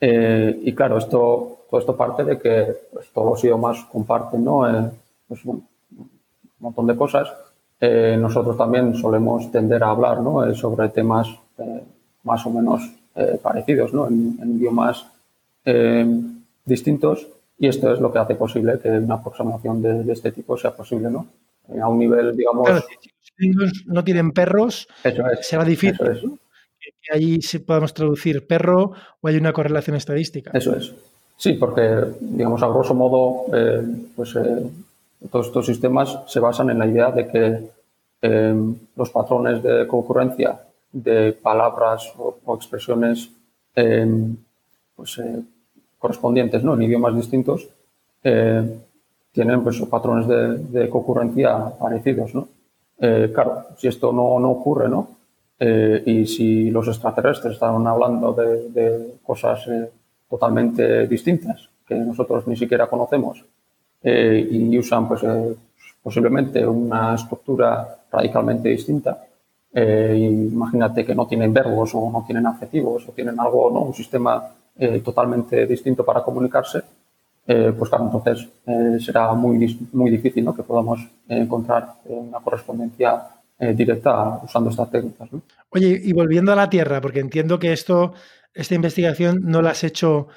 Y 0.00 0.72
claro, 0.74 0.98
esto, 0.98 1.64
todo 1.70 1.80
esto 1.80 1.96
parte 1.96 2.24
de 2.24 2.38
que 2.38 2.76
pues, 2.92 3.08
todos 3.12 3.30
los 3.30 3.44
idiomas 3.44 3.84
comparten, 3.84 4.44
¿no? 4.44 4.92
Pues, 5.26 5.44
un 5.44 5.66
montón 6.58 6.86
de 6.86 6.96
cosas. 6.96 7.32
nosotros 7.80 8.56
también 8.56 8.94
solemos 8.94 9.50
tender 9.50 9.82
a 9.82 9.90
hablar, 9.90 10.20
¿no? 10.20 10.54
sobre 10.54 10.88
temas 10.90 11.28
más 12.24 12.46
o 12.46 12.50
menos 12.50 12.82
parecidos, 13.42 13.92
¿no? 13.92 14.06
En, 14.06 14.38
en 14.40 14.56
idiomas 14.56 15.06
distintos 16.64 17.26
y 17.58 17.68
esto 17.68 17.92
es 17.92 18.00
lo 18.00 18.12
que 18.12 18.18
hace 18.18 18.34
posible 18.34 18.78
que 18.82 18.88
una 18.90 19.14
aproximación 19.14 19.80
de, 19.80 20.12
este 20.12 20.32
tipo 20.32 20.56
sea 20.56 20.72
posible, 20.72 21.10
¿no? 21.10 21.26
Eh, 21.68 21.80
a 21.80 21.88
un 21.88 21.98
nivel, 21.98 22.36
digamos... 22.36 22.68
si 23.38 23.52
los 23.52 23.86
no 23.86 24.04
tienen 24.04 24.32
perros, 24.32 24.86
será 25.40 25.64
difícil 25.64 26.38
que 27.06 27.16
ahí 27.16 27.42
sí 27.42 27.58
podamos 27.60 27.94
traducir 27.94 28.46
perro 28.46 28.92
o 29.20 29.28
hay 29.28 29.36
una 29.36 29.52
correlación 29.52 29.96
estadística. 29.96 30.50
Eso 30.52 30.76
es. 30.76 30.92
Sí, 31.36 31.52
porque, 31.52 32.04
digamos, 32.20 32.62
a 32.62 32.68
grosso 32.68 32.94
modo, 32.94 33.44
eh, 33.54 33.82
pues 34.14 34.34
eh, 34.36 34.66
todos 35.30 35.48
estos 35.48 35.66
sistemas 35.66 36.18
se 36.26 36.40
basan 36.40 36.70
en 36.70 36.78
la 36.78 36.86
idea 36.86 37.10
de 37.10 37.28
que 37.28 37.76
los 38.96 39.10
patrones 39.10 39.62
de 39.62 39.86
concurrencia 39.86 40.58
de 40.90 41.32
palabras 41.32 42.12
o, 42.18 42.56
expresiones 42.56 43.30
pues, 43.72 45.20
correspondientes 45.98 46.64
¿no? 46.64 46.74
en 46.74 46.82
idiomas 46.82 47.14
distintos 47.14 47.68
eh, 48.24 48.78
tienen 49.30 49.62
pues, 49.62 49.80
patrones 49.82 50.26
de, 50.72 50.88
concurrencia 50.88 51.70
parecidos. 51.78 52.34
¿no? 52.34 52.48
claro, 52.98 53.66
si 53.76 53.86
esto 53.86 54.10
no, 54.10 54.40
no 54.40 54.50
ocurre, 54.50 54.88
¿no? 54.88 55.15
Y 55.58 56.26
si 56.26 56.70
los 56.70 56.86
extraterrestres 56.88 57.54
están 57.54 57.86
hablando 57.86 58.32
de, 58.32 59.14
cosas 59.22 59.66
totalmente 60.28 61.06
distintas 61.06 61.70
que 61.86 61.94
nosotros 61.94 62.46
ni 62.46 62.56
siquiera 62.56 62.86
conocemos 62.88 63.44
y 64.02 64.78
usan 64.78 65.08
pues 65.08 65.22
posiblemente 66.02 66.66
una 66.66 67.14
estructura 67.14 67.98
radicalmente 68.12 68.68
distinta, 68.68 69.26
eh, 69.78 70.16
imagínate 70.16 71.04
que 71.04 71.14
no 71.14 71.26
tienen 71.26 71.52
verbos 71.52 71.94
o 71.94 72.10
no 72.10 72.24
tienen 72.24 72.46
adjetivos 72.46 73.06
o 73.08 73.12
tienen 73.12 73.38
algo, 73.38 73.70
¿no? 73.70 73.80
un 73.80 73.92
sistema 73.92 74.42
eh, 74.78 75.00
totalmente 75.00 75.66
distinto 75.66 76.02
para 76.02 76.22
comunicarse, 76.22 76.80
eh, 77.46 77.74
pues 77.76 77.90
claro, 77.90 78.06
entonces 78.06 78.48
será 79.04 79.34
muy, 79.34 79.78
muy 79.92 80.10
difícil 80.10 80.46
¿no? 80.46 80.54
que 80.54 80.62
podamos 80.62 81.06
encontrar 81.28 81.92
una 82.06 82.40
correspondencia 82.40 83.22
directa 83.58 84.40
usando 84.44 84.70
estas 84.70 84.90
técnicas. 84.90 85.28
Oye, 85.70 86.00
y 86.02 86.12
volviendo 86.12 86.52
a 86.52 86.56
la 86.56 86.68
Tierra, 86.68 87.00
porque 87.00 87.20
entiendo 87.20 87.58
que 87.58 87.72
esto, 87.72 88.12
esta 88.52 88.74
investigación 88.74 89.40
no 89.42 89.62
la 89.62 89.70
has 89.70 89.84
hecho 89.84 90.28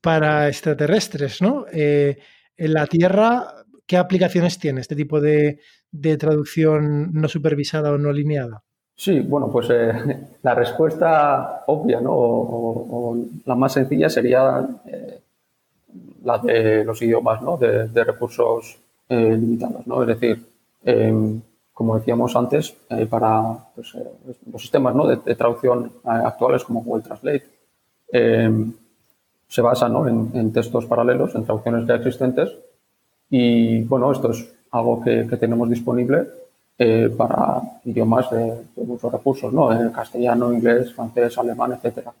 para 0.00 0.48
extraterrestres, 0.48 1.42
¿no? 1.42 1.66
en 1.72 2.16
la 2.56 2.86
Tierra, 2.86 3.64
¿qué 3.86 3.96
aplicaciones 3.96 4.58
tiene 4.58 4.80
este 4.80 4.94
tipo 4.94 5.20
de, 5.20 5.58
de 5.90 6.16
traducción 6.16 7.12
no 7.12 7.28
supervisada 7.28 7.92
o 7.92 7.98
no 7.98 8.12
lineada? 8.12 8.62
Sí, 8.94 9.20
bueno, 9.20 9.50
pues 9.50 9.68
eh, 9.70 9.92
la 10.42 10.54
respuesta 10.54 11.64
obvia, 11.66 12.00
¿no? 12.00 12.12
O, 12.14 13.16
la 13.44 13.54
más 13.54 13.72
sencilla 13.72 14.08
sería 14.08 14.66
eh, 14.86 15.20
la 16.24 16.38
de 16.38 16.84
los 16.84 17.00
idiomas, 17.02 17.42
¿no? 17.42 17.56
De, 17.56 18.04
recursos 18.04 18.78
eh, 19.08 19.36
limitados, 19.38 19.86
¿no? 19.86 20.02
Es 20.02 20.08
decir, 20.08 20.44
em, 20.84 21.40
como 21.72 21.96
decíamos 21.96 22.36
antes, 22.36 22.74
para 23.08 23.56
pues, 23.74 23.94
los 24.50 24.60
sistemas 24.60 24.94
de, 25.24 25.34
traducción 25.34 25.90
actuales 26.04 26.64
como 26.64 26.82
Google 26.82 27.02
Translate, 27.02 27.44
em, 28.12 28.72
se 29.48 29.62
basan 29.62 29.92
¿no? 29.92 30.06
en, 30.06 30.52
textos 30.52 30.86
paralelos, 30.86 31.34
en 31.34 31.44
traducciones 31.44 31.86
ya 31.86 31.94
existentes. 31.94 32.50
Y 33.30 33.82
bueno, 33.84 34.12
esto 34.12 34.30
es 34.30 34.52
algo 34.70 35.02
que 35.02 35.24
tenemos 35.38 35.68
disponible 35.68 36.26
eh, 36.84 37.14
para 37.16 37.60
idiomas 37.84 38.30
de, 38.30 38.64
muchos 38.76 39.12
recursos, 39.12 39.52
¿no? 39.52 39.68
Castellano, 39.92 40.52
inglés, 40.52 40.92
francés, 40.92 41.36
alemán, 41.38 41.72
etcétera. 41.74 42.12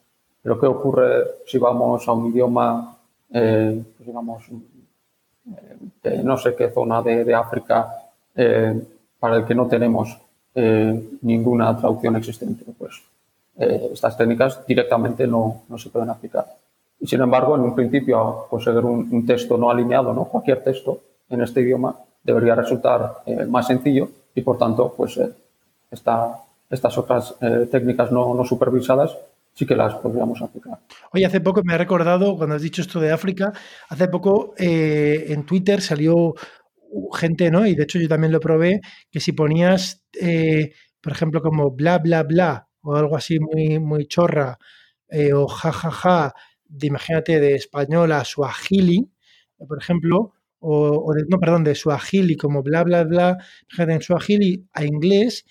Pero 0.42 0.60
¿qué 0.60 0.66
ocurre 0.66 1.24
si 1.46 1.58
vamos 1.58 2.06
a 2.06 2.12
un 2.12 2.30
idioma, 2.30 2.96
eh, 3.32 3.82
pues 3.96 4.06
digamos, 4.06 4.44
eh, 4.50 5.76
de 6.02 6.22
no 6.22 6.36
sé 6.36 6.54
qué 6.54 6.68
zona 6.68 7.02
de, 7.02 7.34
África 7.34 7.88
para 9.22 9.36
el 9.36 9.44
que 9.46 9.54
no 9.54 9.68
tenemos 9.68 10.18
ninguna 11.22 11.76
traducción 11.78 12.16
existente? 12.16 12.64
Pues 12.76 13.00
estas 13.94 14.16
técnicas 14.16 14.66
directamente 14.66 15.26
no, 15.26 15.62
no, 15.68 15.78
se 15.78 15.88
pueden 15.90 16.10
aplicar. 16.10 16.44
Y 16.98 17.06
sin 17.06 17.20
embargo, 17.20 17.54
en 17.54 17.62
un 17.62 17.74
principio, 17.74 18.46
conseguir 18.50 18.84
un, 18.84 19.24
texto 19.24 19.56
no 19.56 19.70
alineado, 19.70 20.12
¿no? 20.12 20.24
cualquier 20.24 20.64
texto 20.64 20.98
en 21.30 21.40
este 21.42 21.60
idioma, 21.60 21.96
debería 22.24 22.56
resultar 22.56 23.22
más 23.48 23.68
sencillo 23.68 24.08
y 24.34 24.42
por 24.42 24.58
tanto, 24.58 24.94
pues 24.96 25.16
eh, 25.18 25.30
estas 25.90 26.98
otras 26.98 27.34
eh, 27.40 27.68
técnicas 27.70 28.10
no, 28.10 28.44
supervisadas 28.44 29.16
sí 29.54 29.66
que 29.66 29.76
las 29.76 29.94
podríamos 29.96 30.40
aplicar. 30.40 30.78
Oye, 31.12 31.26
hace 31.26 31.40
poco 31.40 31.60
me 31.62 31.74
ha 31.74 31.78
recordado, 31.78 32.36
cuando 32.38 32.54
has 32.54 32.62
dicho 32.62 32.80
esto 32.80 32.98
de 32.98 33.12
África, 33.12 33.52
hace 33.90 34.08
poco 34.08 34.54
eh, 34.56 35.26
en 35.28 35.44
Twitter 35.44 35.82
salió 35.82 36.34
gente, 37.14 37.50
¿no? 37.50 37.66
Y 37.66 37.74
de 37.74 37.84
hecho 37.84 37.98
yo 37.98 38.08
también 38.08 38.32
lo 38.32 38.40
probé, 38.40 38.80
que 39.10 39.20
si 39.20 39.32
ponías, 39.32 40.04
por 41.00 41.12
ejemplo, 41.12 41.42
como 41.42 41.70
bla, 41.72 41.98
bla, 41.98 42.22
bla, 42.22 42.68
o 42.82 42.96
algo 42.96 43.16
así 43.16 43.38
muy, 43.40 43.78
muy 43.78 44.06
chorra, 44.06 44.58
o 45.34 45.46
jajaja, 45.48 45.90
ja, 45.90 46.30
ja, 46.30 46.34
imagínate, 46.80 47.40
de 47.40 47.54
español 47.54 48.12
a 48.12 48.24
suajili, 48.24 49.10
por 49.68 49.78
ejemplo, 49.80 50.32
o, 50.60 51.12
de, 51.14 51.24
no, 51.28 51.38
perdón, 51.38 51.64
de 51.64 51.74
suajili, 51.74 52.36
como 52.36 52.62
bla, 52.62 52.84
bla, 52.84 53.04
bla, 53.04 53.38
en 53.78 54.00
suajili 54.02 54.68
a 54.72 54.84
inglés, 54.84 55.44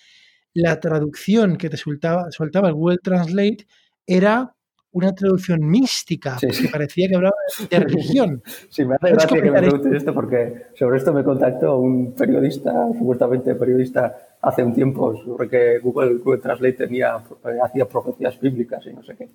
la 0.54 0.80
traducción 0.80 1.58
que 1.58 1.70
te 1.70 1.78
soltaba, 1.78 2.32
soltaba 2.32 2.70
el 2.70 2.76
Google 2.76 3.00
Translate 3.04 3.68
era 4.06 4.56
una 4.94 5.14
traducción 5.14 5.60
mística, 5.62 6.38
que 6.40 6.68
parecía 6.70 7.08
que 7.08 7.16
hablaba 7.16 7.36
de 7.70 7.80
religión. 7.80 8.44
Sí, 8.70 8.86
me 8.86 8.96
hace 8.96 9.12
gracia 9.12 9.42
que 9.42 9.52
me 9.52 9.60
preguntes 9.60 9.94
esto 9.94 10.14
porque 10.14 10.68
sobre 10.78 10.98
esto 10.98 11.14
me 11.14 11.24
contactó 11.24 11.78
un 11.78 12.14
periodista, 12.14 12.72
supuestamente 12.98 13.56
periodista, 13.56 14.18
hace 14.42 14.64
un 14.64 14.74
tiempo, 14.74 15.16
sobre 15.24 15.50
que 15.50 15.80
Google, 15.80 16.18
Google 16.18 16.42
Translate 16.42 16.74
tenía, 16.74 17.22
hacía 17.64 17.86
profecías 17.86 18.40
bíblicas 18.40 18.86
y 18.86 18.94
no 18.94 19.04
sé 19.04 19.16
qué. 19.16 19.30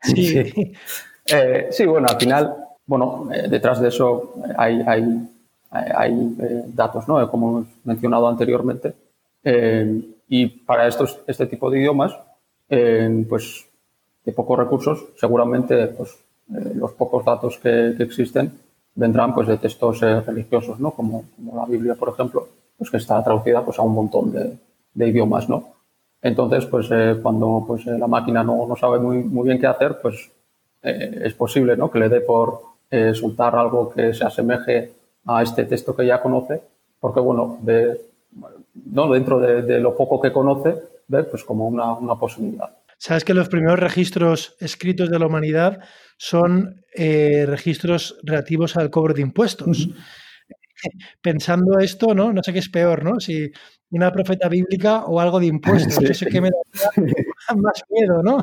Sí. 0.00 0.44
Sí, 0.44 0.72
eh, 1.32 1.68
sí 1.70 1.86
bueno, 1.86 2.08
al 2.08 2.18
final 2.18 2.54
bueno, 2.86 3.28
eh, 3.32 3.48
detrás 3.48 3.80
de 3.80 3.88
eso 3.88 4.34
hay, 4.56 4.82
hay, 4.86 5.28
hay 5.70 6.36
eh, 6.40 6.64
datos, 6.66 7.08
¿no? 7.08 7.30
Como 7.30 7.50
hemos 7.50 7.66
mencionado 7.84 8.28
anteriormente. 8.28 8.94
Eh, 9.42 10.02
y 10.28 10.46
para 10.46 10.86
estos, 10.86 11.20
este 11.26 11.46
tipo 11.46 11.70
de 11.70 11.80
idiomas, 11.80 12.14
pues 13.28 13.66
de 14.24 14.32
pocos 14.32 14.58
recursos, 14.58 15.04
seguramente 15.16 15.86
pues, 15.88 16.16
los 16.74 16.92
pocos 16.92 17.24
datos 17.24 17.58
que, 17.58 17.90
existen 17.98 18.52
vendrán 18.94 19.34
pues, 19.34 19.48
de 19.48 19.58
textos 19.58 20.00
religiosos, 20.00 20.78
¿no? 20.78 20.92
Como, 20.92 21.24
la 21.54 21.64
Biblia, 21.66 21.94
por 21.94 22.10
ejemplo, 22.10 22.48
pues, 22.78 22.90
que 22.90 22.98
está 22.98 23.22
traducida 23.22 23.64
pues, 23.64 23.78
a 23.78 23.82
un 23.82 23.94
montón 23.94 24.32
de, 24.32 24.56
de 24.94 25.08
idiomas, 25.08 25.48
¿no? 25.48 25.74
Entonces, 26.22 26.64
pues 26.64 26.88
cuando 27.22 27.64
pues, 27.66 27.84
la 27.84 28.06
máquina 28.06 28.42
no, 28.42 28.74
sabe 28.80 28.98
muy, 28.98 29.18
muy 29.18 29.46
bien 29.46 29.60
qué 29.60 29.66
hacer, 29.66 29.98
pues 30.00 30.30
es 30.80 31.34
posible 31.34 31.76
¿no? 31.76 31.90
que 31.90 31.98
le 31.98 32.08
dé 32.08 32.20
por, 32.22 32.74
eh, 32.96 33.12
soltar 33.12 33.56
algo 33.56 33.90
que 33.90 34.14
se 34.14 34.24
asemeje 34.24 34.92
a 35.26 35.42
este 35.42 35.64
texto 35.64 35.96
que 35.96 36.06
ya 36.06 36.22
conoce, 36.22 36.62
porque 37.00 37.18
bueno, 37.18 37.58
ve, 37.60 38.00
¿no? 38.92 39.10
dentro 39.10 39.40
de, 39.40 39.80
lo 39.80 39.96
poco 39.96 40.20
que 40.20 40.30
conoce, 40.30 40.80
ve 41.08 41.24
pues 41.24 41.42
como 41.42 41.66
una, 41.66 42.14
posibilidad. 42.14 42.70
Sabes 43.04 43.22
que 43.22 43.34
los 43.34 43.50
primeros 43.50 43.78
registros 43.78 44.56
escritos 44.60 45.10
de 45.10 45.18
la 45.18 45.26
humanidad 45.26 45.78
son 46.16 46.86
eh, 46.94 47.44
registros 47.46 48.16
relativos 48.22 48.78
al 48.78 48.88
cobro 48.88 49.12
de 49.12 49.20
impuestos. 49.20 49.90
Pensando 51.20 51.78
esto, 51.80 52.14
¿no? 52.14 52.32
No 52.32 52.42
sé 52.42 52.54
qué 52.54 52.60
es 52.60 52.70
peor, 52.70 53.04
¿no? 53.04 53.20
Si 53.20 53.50
una 53.90 54.10
profeta 54.10 54.48
bíblica 54.48 55.04
o 55.04 55.20
algo 55.20 55.38
de 55.38 55.48
impuestos. 55.48 56.02
Eso 56.10 56.24
que 56.24 56.40
me 56.40 56.48
da 56.48 56.56
más 57.56 57.82
miedo, 57.90 58.22
¿no? 58.22 58.42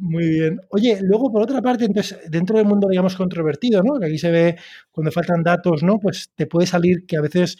Muy 0.00 0.28
bien. 0.28 0.60
Oye, 0.70 0.98
luego 1.02 1.30
por 1.30 1.42
otra 1.42 1.60
parte, 1.62 1.84
entonces, 1.84 2.18
dentro 2.28 2.56
del 2.58 2.66
mundo, 2.66 2.88
digamos, 2.88 3.16
controvertido, 3.16 3.82
¿no? 3.82 3.98
Que 3.98 4.06
aquí 4.06 4.18
se 4.18 4.30
ve 4.30 4.56
cuando 4.90 5.10
faltan 5.10 5.42
datos, 5.42 5.82
¿no? 5.82 5.98
Pues 5.98 6.30
te 6.34 6.46
puede 6.46 6.66
salir 6.66 7.06
que 7.06 7.16
a 7.16 7.20
veces 7.20 7.58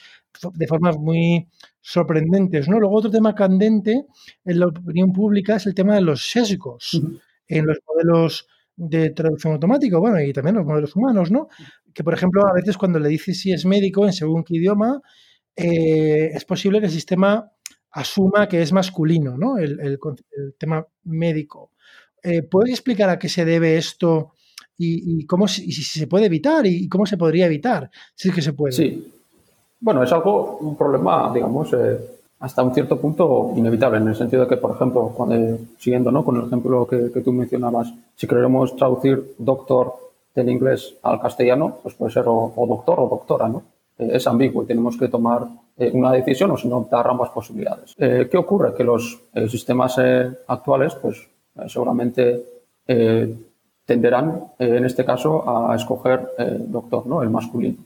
de 0.54 0.66
formas 0.66 0.96
muy 0.96 1.48
sorprendentes, 1.80 2.68
¿no? 2.68 2.78
Luego 2.78 2.96
otro 2.96 3.10
tema 3.10 3.34
candente 3.34 4.06
en 4.44 4.60
la 4.60 4.66
opinión 4.66 5.12
pública 5.12 5.56
es 5.56 5.66
el 5.66 5.74
tema 5.74 5.94
de 5.94 6.02
los 6.02 6.30
sesgos 6.30 7.00
en 7.48 7.66
los 7.66 7.78
modelos 7.86 8.46
de 8.76 9.10
traducción 9.10 9.54
automática, 9.54 9.98
bueno, 9.98 10.20
y 10.20 10.32
también 10.32 10.56
los 10.56 10.64
modelos 10.64 10.96
humanos, 10.96 11.30
¿no? 11.30 11.48
Que, 11.92 12.04
por 12.04 12.14
ejemplo, 12.14 12.46
a 12.46 12.54
veces 12.54 12.78
cuando 12.78 12.98
le 12.98 13.08
dices 13.08 13.40
si 13.40 13.52
es 13.52 13.66
médico 13.66 14.06
en 14.06 14.12
según 14.12 14.44
qué 14.44 14.56
idioma, 14.56 15.00
eh, 15.56 16.30
es 16.32 16.44
posible 16.44 16.80
que 16.80 16.86
el 16.86 16.92
sistema 16.92 17.50
asuma 17.92 18.48
que 18.48 18.62
es 18.62 18.72
masculino, 18.72 19.36
¿no? 19.36 19.58
El, 19.58 19.98
tema 20.58 20.86
médico. 21.04 21.72
Eh, 22.22 22.42
¿Puedes 22.42 22.72
explicar 22.72 23.08
a 23.10 23.18
qué 23.18 23.28
se 23.28 23.44
debe 23.44 23.76
esto 23.76 24.32
y, 24.76 25.26
cómo 25.26 25.46
si 25.48 25.72
se 25.72 26.06
puede 26.06 26.26
evitar 26.26 26.66
y 26.66 26.88
cómo 26.88 27.06
se 27.06 27.16
podría 27.16 27.46
evitar? 27.46 27.90
Si 28.14 28.28
es 28.28 28.34
que 28.34 28.42
se 28.42 28.52
puede. 28.52 28.72
Sí. 28.72 29.12
Bueno, 29.80 30.02
es 30.02 30.12
algo, 30.12 30.58
un 30.58 30.76
problema, 30.76 31.30
digamos, 31.32 31.72
eh, 31.72 31.98
hasta 32.40 32.62
un 32.62 32.74
cierto 32.74 32.98
punto 33.00 33.52
inevitable, 33.56 33.98
en 33.98 34.08
el 34.08 34.16
sentido 34.16 34.42
de 34.42 34.48
que, 34.48 34.56
por 34.56 34.74
ejemplo, 34.74 35.12
cuando, 35.14 35.58
siguiendo 35.78 36.10
¿no? 36.10 36.24
con 36.24 36.36
el 36.36 36.46
ejemplo 36.46 36.86
que 36.86 37.20
tú 37.24 37.32
mencionabas, 37.32 37.92
si 38.14 38.26
queremos 38.26 38.76
traducir 38.76 39.34
doctor 39.38 39.94
del 40.34 40.50
inglés 40.50 40.94
al 41.02 41.20
castellano, 41.20 41.78
pues 41.82 41.94
puede 41.94 42.12
ser 42.12 42.24
o 42.26 42.66
doctor 42.68 43.00
o 43.00 43.08
doctora, 43.08 43.48
¿no? 43.48 43.62
Eh, 44.00 44.10
es 44.14 44.26
ambiguo 44.26 44.62
y 44.62 44.66
tenemos 44.66 44.96
que 44.96 45.08
tomar 45.08 45.46
eh, 45.76 45.90
una 45.92 46.12
decisión 46.12 46.50
o 46.50 46.56
si 46.56 46.68
no 46.68 46.88
dar 46.90 47.06
ambas 47.06 47.30
posibilidades. 47.30 47.94
Eh, 47.98 48.28
¿Qué 48.30 48.38
ocurre? 48.38 48.74
Que 48.74 48.84
los 48.84 49.20
sistemas 49.48 49.98
actuales, 50.46 50.94
pues 50.94 51.28
seguramente 51.66 52.44
tenderán, 53.84 54.44
en 54.58 54.84
este 54.84 55.04
caso, 55.04 55.70
a 55.70 55.74
escoger 55.76 56.28
doctor, 56.66 57.06
¿no? 57.06 57.22
El 57.22 57.30
masculino. 57.30 57.76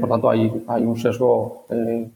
por 0.00 0.08
tanto, 0.08 0.30
hay, 0.30 0.64
hay 0.66 0.84
un 0.84 0.96
sesgo 0.96 1.66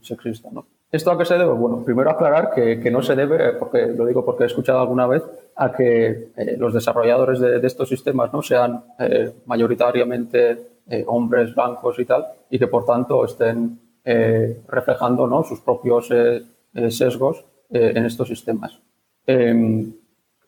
sexista, 0.00 0.48
¿no? 0.50 0.64
¿Esto 0.90 1.10
a 1.10 1.18
qué 1.18 1.24
se 1.24 1.36
debe? 1.36 1.52
Bueno, 1.52 1.82
primero 1.84 2.10
aclarar 2.10 2.52
que, 2.54 2.80
que, 2.80 2.90
no 2.90 3.02
se 3.02 3.14
debe, 3.14 3.52
porque 3.54 3.86
lo 3.86 4.06
digo 4.06 4.24
porque 4.24 4.44
he 4.44 4.46
escuchado 4.46 4.80
alguna 4.80 5.06
vez, 5.06 5.22
a 5.56 5.72
que 5.72 6.30
los 6.58 6.72
desarrolladores 6.72 7.38
de, 7.38 7.60
de, 7.60 7.66
estos 7.66 7.88
sistemas 7.88 8.32
no 8.32 8.42
sean 8.42 8.82
mayoritariamente 9.44 10.75
eh, 10.88 11.04
hombres 11.06 11.54
blancos 11.54 11.98
y 11.98 12.04
tal, 12.04 12.26
y 12.50 12.58
que 12.58 12.66
por 12.66 12.84
tanto 12.84 13.24
estén 13.24 13.80
reflejando 14.68 15.26
¿no? 15.26 15.42
sus 15.42 15.58
propios 15.58 16.08
sesgos 16.90 17.44
en 17.70 18.04
estos 18.04 18.28
sistemas. 18.28 18.78
Em, 19.26 19.92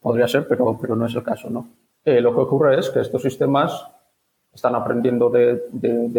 podría 0.00 0.28
ser, 0.28 0.46
pero, 0.46 0.78
pero 0.80 0.94
no 0.94 1.06
es 1.06 1.14
el 1.16 1.24
caso. 1.24 1.50
¿no? 1.50 1.66
lo 2.04 2.32
que 2.32 2.40
ocurre 2.40 2.78
es 2.78 2.88
que 2.88 3.00
estos 3.00 3.20
sistemas 3.20 3.84
están 4.54 4.76
aprendiendo 4.76 5.28
de, 5.28 5.60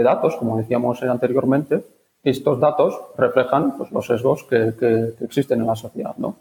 datos, 0.03 0.35
como 0.35 0.57
decíamos 0.57 1.01
anteriormente, 1.01 1.85
y 2.21 2.31
estos 2.31 2.59
datos 2.59 2.99
reflejan 3.17 3.77
pues, 3.77 3.89
los 3.91 4.05
sesgos 4.05 4.43
que, 4.43 5.13
existen 5.21 5.61
en 5.61 5.67
la 5.67 5.77
sociedad. 5.77 6.15
¿no? 6.17 6.35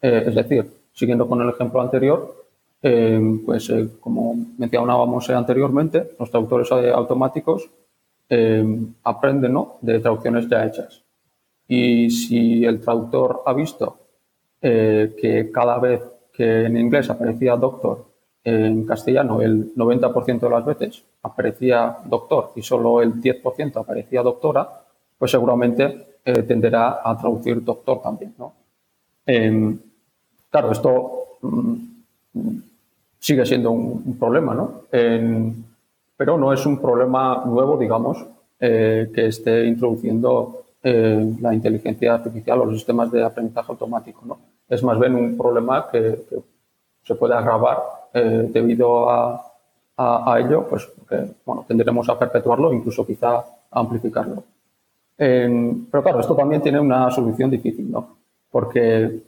es 0.00 0.36
decir, 0.36 0.70
siguiendo 0.92 1.28
con 1.28 1.42
el 1.42 1.48
ejemplo 1.48 1.80
anterior, 1.80 2.43
eh, 2.86 3.40
pues 3.46 3.70
eh, 3.70 3.88
como 3.98 4.34
mencionábamos 4.58 5.30
anteriormente, 5.30 6.10
los 6.18 6.30
traductores 6.30 6.70
automáticos 6.70 7.70
eh, 8.28 8.62
aprenden 9.04 9.56
de 9.80 10.00
traducciones 10.00 10.46
ya 10.50 10.66
hechas. 10.66 11.02
Y 11.66 12.10
si 12.10 12.62
el 12.62 12.82
traductor 12.82 13.42
ha 13.46 13.54
visto 13.54 14.00
que 14.60 15.50
cada 15.52 15.78
vez 15.78 16.00
que 16.32 16.64
en 16.64 16.76
inglés 16.76 17.08
aparecía 17.10 17.56
doctor, 17.56 18.06
en 18.42 18.86
castellano 18.86 19.40
el 19.42 19.74
90% 19.74 20.40
de 20.40 20.50
las 20.50 20.64
veces 20.64 21.04
aparecía 21.22 21.98
doctor 22.04 22.52
y 22.56 22.62
solo 22.62 23.02
el 23.02 23.14
10% 23.14 23.76
aparecía 23.76 24.22
doctora, 24.22 24.68
pues 25.18 25.30
seguramente 25.30 26.18
tenderá 26.46 27.00
a 27.04 27.16
traducir 27.16 27.62
doctor 27.62 28.00
también. 28.02 28.34
claro, 30.50 30.72
esto 30.72 31.38
mm, 31.42 31.74
sigue 33.24 33.46
siendo 33.46 33.70
un, 33.70 34.18
problema, 34.18 34.52
¿no? 34.52 34.82
pero 36.14 36.36
no 36.36 36.52
es 36.52 36.66
un 36.66 36.78
problema 36.78 37.42
nuevo, 37.46 37.78
digamos, 37.78 38.22
eh, 38.60 39.10
que 39.14 39.28
esté 39.28 39.64
introduciendo 39.64 40.64
eh, 40.82 41.34
la 41.40 41.54
inteligencia 41.54 42.12
artificial 42.12 42.60
o 42.60 42.64
los 42.66 42.74
sistemas 42.74 43.10
de 43.10 43.24
aprendizaje 43.24 43.72
automático, 43.72 44.20
¿no? 44.26 44.38
Es 44.68 44.82
más 44.82 44.98
bien 45.00 45.14
un 45.14 45.38
problema 45.38 45.88
que, 45.90 46.18
se 47.02 47.14
puede 47.14 47.34
agravar 47.34 47.78
eh, 48.12 48.50
debido 48.52 49.08
a, 49.08 49.50
ello, 50.38 50.66
pues 50.68 50.86
bueno, 51.46 51.64
tendremos 51.66 52.06
a 52.10 52.18
perpetuarlo, 52.18 52.72
incluso 52.74 53.06
quizá 53.06 53.42
amplificarlo. 53.70 54.42
pero 55.16 56.02
claro, 56.02 56.20
esto 56.20 56.34
también 56.34 56.60
tiene 56.60 56.80
una 56.80 57.10
solución 57.10 57.48
difícil, 57.50 57.90
¿no? 57.90 58.16
Porque 58.50 59.20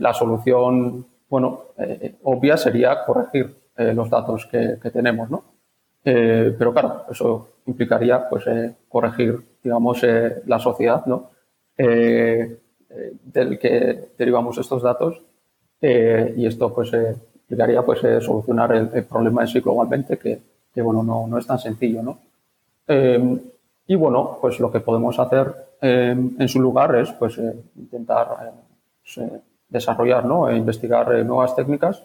la 0.00 0.14
solución 0.14 1.04
bueno, 1.28 1.64
eh, 1.78 2.16
obvia 2.22 2.56
sería 2.56 3.04
corregir 3.04 3.54
eh, 3.76 3.92
los 3.92 4.08
datos 4.08 4.46
que, 4.46 4.78
tenemos, 4.90 5.30
¿no? 5.30 5.44
Eh, 6.04 6.54
pero 6.56 6.72
claro, 6.72 7.04
eso 7.10 7.48
implicaría 7.66 8.28
pues 8.28 8.44
corregir, 8.88 9.58
digamos, 9.62 10.02
la 10.46 10.58
sociedad, 10.58 11.04
¿no? 11.06 11.30
del 11.76 13.58
que 13.58 14.08
derivamos 14.16 14.56
estos 14.56 14.82
datos 14.82 15.20
y 15.82 16.46
esto 16.46 16.72
pues 16.72 16.90
implicaría 17.34 17.82
pues 17.82 18.00
solucionar 18.24 18.72
el, 18.72 19.04
problema 19.04 19.42
en 19.42 19.48
sí 19.48 19.60
globalmente 19.60 20.16
que, 20.16 20.40
que 20.72 20.80
bueno, 20.80 21.02
no, 21.02 21.26
no, 21.26 21.36
es 21.36 21.46
tan 21.46 21.58
sencillo, 21.58 22.02
¿no? 22.02 22.18
y 23.86 23.94
bueno, 23.96 24.38
pues 24.40 24.58
lo 24.58 24.70
que 24.70 24.80
podemos 24.80 25.18
hacer 25.18 25.54
en 25.82 26.48
su 26.48 26.62
lugar 26.62 26.94
es 26.96 27.12
pues 27.12 27.36
intentar 27.76 28.28
pues, 29.02 29.28
desarrollar 29.76 30.24
¿no? 30.24 30.48
e 30.48 30.56
investigar 30.56 31.12
eh, 31.14 31.24
nuevas 31.24 31.54
técnicas 31.54 32.02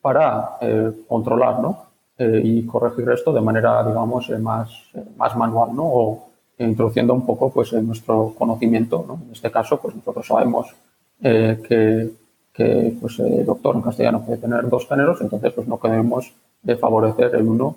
para 0.00 0.58
eh, 0.60 0.92
controlar 1.08 1.60
¿no? 1.60 1.86
Eh, 2.18 2.40
y 2.44 2.66
corregir 2.66 3.08
esto 3.10 3.32
de 3.32 3.40
manera, 3.40 3.82
digamos, 3.82 4.30
más, 4.38 4.70
más 5.16 5.36
manual, 5.36 5.74
¿no? 5.74 5.84
o 5.84 6.28
introduciendo 6.58 7.12
un 7.14 7.26
poco 7.26 7.50
pues, 7.50 7.72
nuestro 7.72 8.34
conocimiento. 8.38 9.04
¿no? 9.06 9.14
En 9.26 9.32
este 9.32 9.50
caso, 9.50 9.80
pues 9.80 9.94
nosotros 9.96 10.26
sabemos 10.26 10.74
que, 11.20 12.10
que 12.52 12.96
pues, 13.00 13.18
el 13.18 13.44
doctor 13.44 13.74
en 13.76 13.82
castellano 13.82 14.24
puede 14.24 14.38
tener 14.38 14.68
dos 14.68 14.86
géneros, 14.86 15.20
entonces 15.20 15.52
pues, 15.52 15.66
no 15.66 15.80
queremos 15.80 16.32
favorecer 16.80 17.34
el 17.34 17.48
uno 17.48 17.76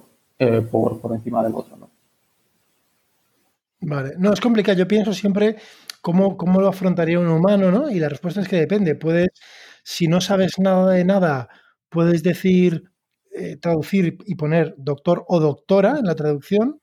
por, 0.69 0.99
por 0.99 1.13
encima 1.13 1.43
del 1.43 1.55
otro. 1.55 1.75
¿no? 1.77 1.89
Vale, 3.81 4.13
no 4.17 4.33
es 4.33 4.41
complicado. 4.41 4.77
Yo 4.77 4.87
pienso 4.87 5.13
siempre 5.13 5.55
¿cómo, 6.01 6.37
cómo 6.37 6.61
lo 6.61 6.69
afrontaría 6.69 7.19
un 7.19 7.27
humano? 7.27 7.71
¿no? 7.71 7.89
Y 7.89 7.99
la 7.99 8.09
respuesta 8.09 8.41
es 8.41 8.47
que 8.47 8.57
depende. 8.57 8.95
Puedes, 8.95 9.29
si 9.83 10.07
no 10.07 10.21
sabes 10.21 10.59
nada 10.59 10.91
de 10.93 11.05
nada, 11.05 11.49
puedes 11.89 12.23
decir, 12.23 12.83
eh, 13.31 13.57
traducir 13.57 14.17
y 14.25 14.35
poner 14.35 14.75
doctor 14.77 15.25
o 15.27 15.39
doctora 15.39 15.97
en 15.99 16.05
la 16.05 16.15
traducción. 16.15 16.81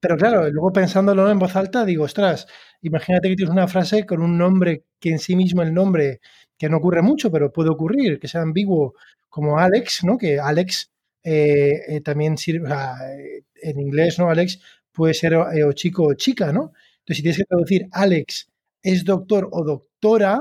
Pero 0.00 0.16
claro, 0.16 0.48
luego 0.50 0.72
pensándolo 0.72 1.30
en 1.30 1.38
voz 1.38 1.56
alta, 1.56 1.84
digo, 1.84 2.04
ostras, 2.04 2.46
imagínate 2.82 3.28
que 3.28 3.36
tienes 3.36 3.52
una 3.52 3.68
frase 3.68 4.04
con 4.06 4.22
un 4.22 4.36
nombre 4.38 4.84
que 5.00 5.10
en 5.10 5.18
sí 5.18 5.36
mismo 5.36 5.62
el 5.62 5.72
nombre, 5.74 6.20
que 6.58 6.68
no 6.68 6.76
ocurre 6.78 7.02
mucho, 7.02 7.30
pero 7.30 7.52
puede 7.52 7.70
ocurrir, 7.70 8.18
que 8.20 8.28
sea 8.28 8.42
ambiguo, 8.42 8.94
como 9.30 9.58
Alex, 9.58 10.04
¿no? 10.04 10.18
Que 10.18 10.38
Alex 10.38 10.90
eh, 11.22 11.72
eh, 11.88 12.00
también 12.02 12.36
sirve, 12.38 12.68
en 13.62 13.80
inglés, 13.80 14.18
¿no? 14.18 14.30
Alex 14.30 14.60
puede 14.92 15.14
ser 15.14 15.34
o 15.34 15.72
chico 15.72 16.04
o 16.04 16.14
chica, 16.14 16.52
¿no? 16.52 16.72
Entonces, 17.04 17.16
si 17.16 17.22
tienes 17.22 17.36
que 17.36 17.44
traducir 17.44 17.88
Alex 17.92 18.48
es 18.82 19.04
doctor 19.04 19.48
o 19.52 19.62
doctora, 19.62 20.38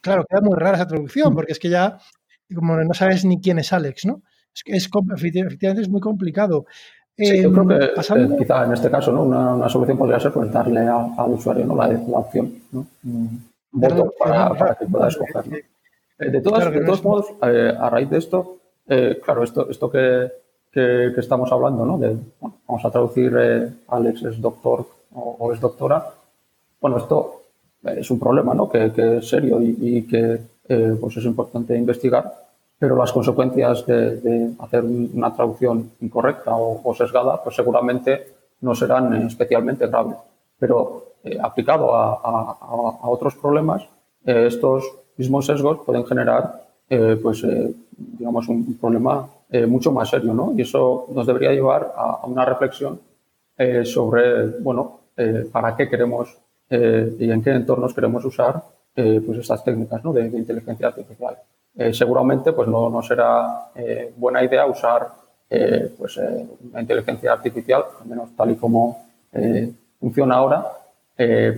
claro, 0.00 0.24
queda 0.28 0.40
muy 0.40 0.56
rara 0.56 0.76
esa 0.76 0.86
traducción, 0.86 1.34
porque 1.34 1.52
es 1.52 1.58
que 1.58 1.68
ya 1.68 1.98
como 2.54 2.76
no 2.76 2.94
sabes 2.94 3.24
ni 3.24 3.40
quién 3.40 3.58
es 3.58 3.72
Alex, 3.72 4.06
¿no? 4.06 4.22
Es 4.54 4.64
que 4.64 4.72
es, 4.72 4.88
efectivamente 5.14 5.82
es 5.82 5.88
muy 5.88 6.00
complicado. 6.00 6.64
Sí, 7.16 7.42
yo 7.42 7.52
creo 7.52 7.68
que 7.68 7.84
eh, 7.84 7.90
quizá 8.38 8.64
en 8.64 8.72
este 8.72 8.90
caso 8.90 9.12
¿no? 9.12 9.24
una, 9.24 9.68
solución 9.68 9.98
podría 9.98 10.18
ser 10.18 10.32
pues, 10.32 10.50
darle 10.50 10.80
al 10.80 11.30
usuario 11.30 11.66
¿no? 11.66 11.76
la, 11.76 11.88
opción, 12.14 12.54
¿no? 12.72 12.86
voto 13.72 14.14
para, 14.18 14.74
que 14.74 14.86
pueda 14.86 15.08
escogerlo. 15.08 15.56
Eh, 16.18 16.30
de, 16.30 16.40
todos 16.40 17.04
modos, 17.04 17.26
eh, 17.42 17.74
a 17.78 17.90
raíz 17.90 18.08
de 18.08 18.18
esto, 18.18 18.58
claro, 19.22 19.44
esto, 19.44 19.68
esto 19.70 19.90
que, 19.90 20.32
que, 20.72 21.12
estamos 21.18 21.52
hablando, 21.52 21.84
¿no? 21.84 21.98
De, 21.98 22.16
vamos 22.40 22.84
a 22.84 22.90
traducir 22.90 23.36
Alex 23.88 24.22
es 24.22 24.40
doctor 24.40 24.86
o, 25.12 25.52
es 25.52 25.60
doctora, 25.60 26.06
bueno, 26.80 26.98
esto 26.98 27.42
es 27.82 28.10
un 28.10 28.18
problema 28.18 28.54
¿no? 28.54 28.68
que, 28.68 28.92
es 29.18 29.28
serio 29.28 29.60
y, 29.60 30.06
que 30.06 30.40
eh, 30.68 30.96
pues 31.00 31.16
es 31.16 31.24
importante 31.24 31.76
investigar, 31.76 32.32
pero 32.78 32.96
las 32.96 33.12
consecuencias 33.12 33.84
de, 33.86 34.52
hacer 34.58 34.84
una 34.84 35.34
traducción 35.34 35.90
incorrecta 36.00 36.52
o, 36.54 36.94
sesgada, 36.94 37.42
pues 37.42 37.56
seguramente 37.56 38.34
no 38.60 38.74
serán 38.74 39.12
especialmente 39.26 39.86
graves. 39.86 40.16
Pero 40.58 41.04
eh, 41.24 41.38
aplicado 41.42 41.94
a, 41.94 43.08
otros 43.08 43.34
problemas, 43.34 43.82
eh, 44.24 44.46
estos 44.46 44.84
mismos 45.16 45.46
sesgos 45.46 45.80
pueden 45.84 46.06
generar 46.06 46.68
pues, 47.22 47.46
digamos, 47.96 48.48
un 48.48 48.76
problema 48.76 49.28
mucho 49.68 49.92
más 49.92 50.10
serio, 50.10 50.34
¿no? 50.34 50.52
Y 50.56 50.62
eso 50.62 51.06
nos 51.14 51.24
debería 51.24 51.52
llevar 51.52 51.92
a, 51.96 52.26
una 52.26 52.44
reflexión 52.44 52.98
sobre, 53.84 54.48
bueno, 54.58 54.99
eh, 55.22 55.46
para 55.52 55.76
qué 55.76 55.86
queremos 55.86 56.34
eh, 56.70 57.14
y 57.18 57.30
en 57.30 57.42
qué 57.42 57.50
entornos 57.50 57.92
queremos 57.92 58.24
usar 58.24 58.62
eh, 58.96 59.20
pues 59.24 59.40
estas 59.40 59.62
técnicas 59.62 60.00
de, 60.02 60.26
inteligencia 60.28 60.86
artificial. 60.86 61.36
seguramente 61.92 62.52
pues 62.54 62.66
no, 62.68 62.88
no 62.88 63.02
será 63.02 63.70
buena 64.16 64.42
idea 64.42 64.64
usar 64.64 65.08
pues, 65.98 66.16
una 66.70 66.80
inteligencia 66.80 67.32
artificial, 67.34 67.84
al 68.00 68.06
menos 68.06 68.30
tal 68.34 68.50
y 68.52 68.56
como 68.56 69.04
funciona 70.00 70.36
ahora, 70.36 70.66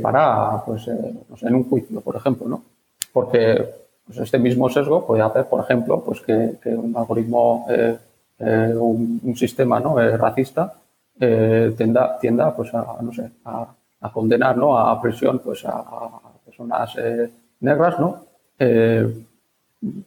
para, 0.03 0.62
pues, 0.66 0.88
en 0.88 1.55
un 1.55 1.68
juicio, 1.68 2.01
por 2.01 2.16
ejemplo, 2.16 2.48
¿no? 2.48 2.62
Porque 3.12 3.64
pues, 4.05 4.18
este 4.18 4.38
mismo 4.38 4.68
sesgo 4.68 5.07
puede 5.07 5.22
hacer, 5.22 5.46
por 5.46 5.61
ejemplo, 5.61 6.03
pues 6.05 6.20
que, 6.20 6.59
un 6.64 6.94
algoritmo, 6.96 7.66
un, 8.38 9.20
un, 9.22 9.37
sistema 9.37 9.79
¿no? 9.79 9.96
racista, 10.16 10.75
eh, 11.20 11.75
tienda, 11.77 12.18
tienda 12.18 12.55
pues 12.55 12.72
a, 12.75 12.96
no 13.01 13.12
sé, 13.12 13.31
a, 13.44 13.75
condenar 14.12 14.57
¿no? 14.57 14.77
a 14.77 15.01
prisión 15.01 15.38
pues 15.38 15.64
a, 15.64 15.85
personas 16.44 16.94
eh, 16.98 17.31
negras 17.61 18.01
¿no? 18.01 18.25
Eh, 18.59 19.25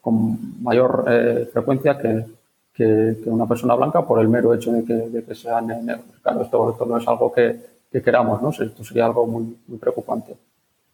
con 0.02 0.62
mayor 0.62 1.04
frecuencia 1.52 1.98
que, 1.98 2.26
que, 2.74 3.18
una 3.26 3.46
persona 3.46 3.76
blanca 3.76 4.06
por 4.06 4.20
el 4.20 4.28
mero 4.28 4.54
hecho 4.54 4.72
de 4.72 4.86
que, 4.86 4.94
de 4.94 5.24
que 5.24 5.36
sean 5.36 5.68
negros. 5.68 6.06
Claro, 6.22 6.44
esto, 6.44 6.72
esto, 6.72 6.86
no 6.86 6.98
es 6.98 7.08
algo 7.08 7.32
que, 7.32 7.60
que, 7.91 8.02
queramos, 8.02 8.41
¿no? 8.41 8.50
Esto 8.50 8.84
sería 8.84 9.06
algo 9.06 9.28
muy, 9.28 9.58
muy 9.68 9.78
preocupante. 9.78 10.36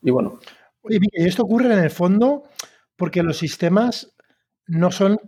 Y 0.01 0.09
bueno. 0.09 0.39
y 0.89 1.27
esto 1.27 1.43
ocurre 1.43 1.73
en 1.73 1.79
el 1.79 1.91
fondo 1.91 2.43
porque 2.95 3.21
los 3.21 3.37
sistemas 3.37 4.11
no 4.67 4.91
son 4.91 5.19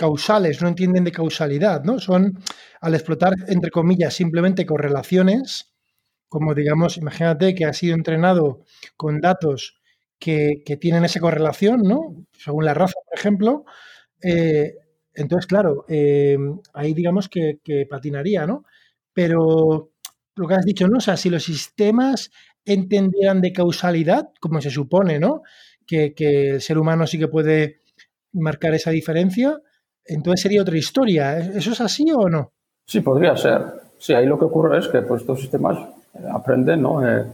causales, 0.00 0.62
no 0.62 0.68
entienden 0.68 1.04
de 1.04 1.12
causalidad, 1.12 1.84
¿no? 1.84 1.98
Son, 1.98 2.38
al 2.80 2.94
explotar, 2.94 3.34
entre 3.48 3.70
comillas, 3.70 4.14
simplemente 4.14 4.64
correlaciones, 4.64 5.74
como 6.26 6.54
digamos, 6.54 6.96
imagínate 6.96 7.54
que 7.54 7.66
ha 7.66 7.74
sido 7.74 7.94
entrenado 7.96 8.64
con 8.96 9.20
datos 9.20 9.78
que, 10.18 10.62
tienen 10.80 11.04
esa 11.04 11.20
correlación, 11.20 11.82
¿no? 11.82 12.26
Según 12.32 12.64
la 12.64 12.72
raza, 12.72 12.94
por 13.04 13.18
ejemplo. 13.18 13.64
Eh, 14.22 14.72
entonces, 15.12 15.46
claro, 15.46 15.84
eh, 15.86 16.38
ahí 16.72 16.94
digamos 16.94 17.28
que, 17.28 17.58
patinaría, 17.90 18.46
¿no? 18.46 18.64
Pero 19.12 19.90
lo 20.34 20.48
que 20.48 20.54
has 20.54 20.64
dicho, 20.64 20.88
¿no? 20.88 20.96
O 20.96 21.02
sea, 21.02 21.18
si 21.18 21.28
los 21.28 21.44
sistemas 21.44 22.30
entendieran 22.64 23.42
de 23.42 23.52
causalidad, 23.52 24.30
como 24.40 24.62
se 24.62 24.70
supone, 24.70 25.18
¿no? 25.18 25.42
Que, 25.86 26.14
que 26.14 26.52
el 26.52 26.62
ser 26.62 26.78
humano 26.78 27.06
sí 27.06 27.18
que 27.18 27.28
puede 27.28 27.80
marcar 28.32 28.72
esa 28.74 28.92
diferencia, 28.92 29.60
entonces 30.04 30.40
sería 30.40 30.62
otra 30.62 30.76
historia. 30.76 31.38
¿Eso 31.38 31.72
es 31.72 31.80
así 31.80 32.10
o 32.12 32.28
no? 32.28 32.50
Sí, 32.84 33.00
podría 33.00 33.36
ser. 33.36 33.62
Sí, 33.98 34.14
ahí 34.14 34.26
lo 34.26 34.38
que 34.38 34.46
ocurre 34.46 34.78
es 34.78 34.88
que 34.88 35.02
pues, 35.02 35.20
estos 35.20 35.40
sistemas 35.40 35.78
eh, 36.14 36.26
aprenden, 36.32 36.82
¿no? 36.82 37.06
Eh, 37.06 37.24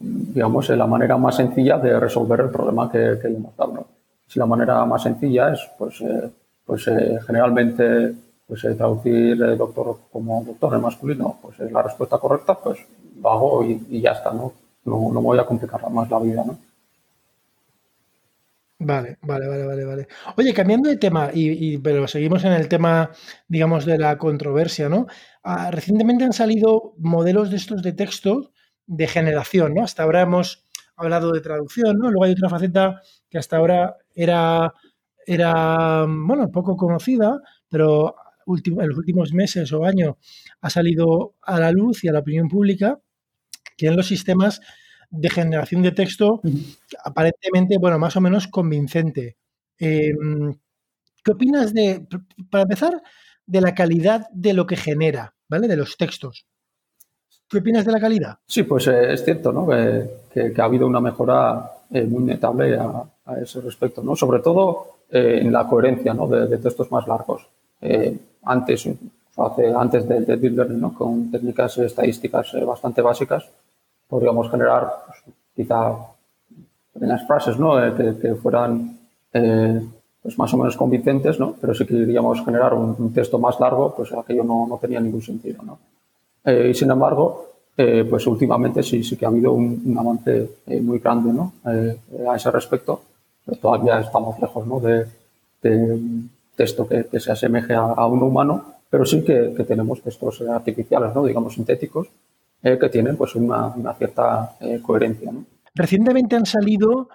digamos, 0.00 0.68
la 0.70 0.86
manera 0.86 1.16
más 1.16 1.36
sencilla 1.36 1.78
de 1.78 2.00
resolver 2.00 2.40
el 2.40 2.50
problema 2.50 2.90
que, 2.90 2.98
le 2.98 3.36
hemos 3.36 3.56
dado. 3.56 3.86
Si 4.26 4.38
la 4.38 4.46
manera 4.46 4.84
más 4.86 5.02
sencilla 5.02 5.52
es, 5.52 5.60
pues, 5.78 6.00
eh, 6.00 6.30
pues 6.64 6.84
generalmente 7.26 8.14
pues, 8.46 8.62
traducir 8.76 9.38
doctor 9.56 9.98
como 10.10 10.42
doctor 10.44 10.74
en 10.74 10.80
masculino, 10.80 11.38
pues 11.42 11.60
es 11.60 11.70
la 11.70 11.82
respuesta 11.82 12.18
correcta, 12.18 12.54
pues 12.54 12.78
lo 13.20 13.30
hago 13.30 13.64
y, 13.64 14.00
ya 14.00 14.12
está, 14.12 14.32
¿no? 14.32 14.52
¿no? 14.84 15.12
No, 15.12 15.20
voy 15.20 15.38
a 15.38 15.44
complicar 15.44 15.88
más 15.90 16.10
la 16.10 16.18
vida, 16.18 16.42
¿no? 16.44 16.58
Vale, 18.80 19.18
vale, 19.22 19.46
vale, 19.46 19.64
vale, 19.64 19.84
vale. 19.84 20.08
Oye, 20.36 20.52
cambiando 20.52 20.88
de 20.90 20.96
tema, 20.96 21.30
y, 21.32 21.78
pero 21.78 22.08
seguimos 22.08 22.44
en 22.44 22.52
el 22.52 22.68
tema, 22.68 23.10
digamos, 23.48 23.84
de 23.86 23.98
la 23.98 24.18
controversia, 24.18 24.88
¿no? 24.88 25.06
Ah, 25.44 25.70
recientemente 25.70 26.24
han 26.24 26.32
salido 26.32 26.94
modelos 26.98 27.50
de 27.50 27.56
estos 27.56 27.82
de 27.82 27.92
texto 27.92 28.52
de 28.86 29.06
generación, 29.06 29.74
¿no? 29.74 29.84
Hasta 29.84 30.02
ahora 30.02 30.22
hemos 30.22 30.64
hablado 30.96 31.30
de 31.32 31.40
traducción, 31.40 31.98
¿no? 31.98 32.10
Luego 32.10 32.24
hay 32.24 32.32
otra 32.32 32.48
faceta 32.50 33.00
que 33.30 33.38
hasta 33.38 33.56
ahora 33.58 33.96
era, 34.14 34.72
era 35.26 36.04
bueno, 36.08 36.50
poco 36.50 36.76
conocida, 36.76 37.40
pero 37.68 38.16
en 38.46 38.88
los 38.88 38.98
últimos 38.98 39.32
meses 39.32 39.72
o 39.72 39.84
años 39.84 40.16
ha 40.60 40.68
salido 40.68 41.34
a 41.42 41.58
la 41.60 41.70
luz 41.72 42.04
y 42.04 42.08
a 42.08 42.12
la 42.12 42.18
opinión 42.20 42.48
pública 42.48 42.98
que 43.76 43.88
en 43.88 43.96
los 43.96 44.06
sistemas 44.06 44.60
de 45.10 45.30
generación 45.30 45.82
de 45.82 45.92
texto 45.92 46.40
aparentemente, 47.04 47.78
bueno, 47.78 47.98
más 47.98 48.16
o 48.16 48.20
menos 48.20 48.48
convincente. 48.48 49.36
Em, 49.78 50.54
¿Qué 51.24 51.32
opinas 51.32 51.72
de, 51.72 52.06
para 52.50 52.62
empezar, 52.62 53.02
de 53.46 53.60
la 53.60 53.74
calidad 53.74 54.28
de 54.32 54.52
lo 54.52 54.66
que 54.66 54.76
genera, 54.76 55.34
¿vale? 55.48 55.68
De 55.68 55.76
los 55.76 55.96
textos. 55.96 56.46
¿Qué 57.48 57.58
opinas 57.58 57.84
de 57.84 57.92
la 57.92 58.00
calidad? 58.00 58.38
Sí, 58.46 58.62
pues 58.62 58.86
eh, 58.88 59.12
es 59.12 59.24
cierto, 59.24 59.52
¿no? 59.52 59.66
Que, 59.66 60.52
ha 60.58 60.64
habido 60.64 60.86
una 60.86 61.00
mejora 61.00 61.70
eh, 61.90 62.04
muy 62.04 62.24
notable 62.24 62.76
a, 62.76 63.04
ese 63.40 63.60
respecto, 63.60 64.02
¿no? 64.02 64.16
Sobre 64.16 64.40
todo 64.40 64.98
eh, 65.10 65.38
en 65.40 65.52
la 65.52 65.66
coherencia, 65.66 66.12
¿no? 66.14 66.26
De, 66.26 66.58
textos 66.58 66.90
más 66.90 67.06
largos. 67.06 67.46
antes, 68.42 68.88
hace, 69.36 69.72
antes 69.74 70.08
del 70.08 70.26
de 70.26 70.36
Deep 70.36 70.56
Learning, 70.56 70.80
¿no? 70.80 70.94
Con 70.94 71.30
técnicas 71.30 71.78
estadísticas 71.78 72.52
bastante 72.66 73.02
básicas, 73.02 73.44
podríamos 74.08 74.50
generar 74.50 74.90
pues, 75.06 75.34
quizá 75.54 75.96
pequeñas 76.92 77.26
frases 77.26 77.58
¿no? 77.58 77.84
Eh, 77.84 78.16
que, 78.20 78.34
fueran 78.34 78.98
eh, 79.32 79.80
pues 80.22 80.38
más 80.38 80.52
o 80.54 80.56
menos 80.56 80.76
convincentes, 80.76 81.38
¿no? 81.38 81.54
pero 81.60 81.74
si 81.74 81.84
queríamos 81.84 82.42
generar 82.44 82.72
un, 82.72 83.12
texto 83.12 83.38
más 83.38 83.60
largo, 83.60 83.94
pues 83.94 84.12
aquello 84.12 84.44
no, 84.44 84.66
no 84.66 84.78
tenía 84.78 85.00
ningún 85.00 85.20
sentido. 85.20 85.62
¿no? 85.62 85.78
Eh, 86.44 86.68
y 86.70 86.74
sin 86.74 86.90
embargo, 86.90 87.50
pues 87.76 88.26
últimamente 88.28 88.84
sí, 88.84 89.02
sí 89.02 89.16
que 89.16 89.24
ha 89.24 89.28
habido 89.28 89.52
un, 89.52 89.96
avance 89.98 90.48
muy 90.80 91.00
grande 91.00 91.32
¿no? 91.32 91.52
a 91.64 92.36
ese 92.36 92.50
respecto. 92.50 93.00
Pero 93.44 93.58
todavía 93.58 94.00
estamos 94.00 94.38
lejos 94.40 94.66
¿no? 94.66 94.80
de, 94.80 95.06
un 95.64 96.30
texto 96.54 96.86
que, 96.86 97.08
se 97.18 97.32
asemeje 97.32 97.74
a, 97.74 98.06
un 98.06 98.22
humano, 98.22 98.64
pero 98.88 99.04
sí 99.04 99.24
que, 99.24 99.52
que 99.54 99.64
tenemos 99.64 100.00
textos 100.00 100.40
artificiales, 100.42 101.14
¿no? 101.14 101.24
digamos 101.24 101.54
sintéticos, 101.54 102.08
eh, 102.62 102.78
que 102.78 102.88
tienen 102.88 103.16
pues 103.16 103.34
una, 103.34 103.74
cierta 103.98 104.56
eh, 104.60 104.80
coherencia. 104.82 105.32
Recientemente 105.74 106.36
han 106.36 106.46
salido 106.46 107.08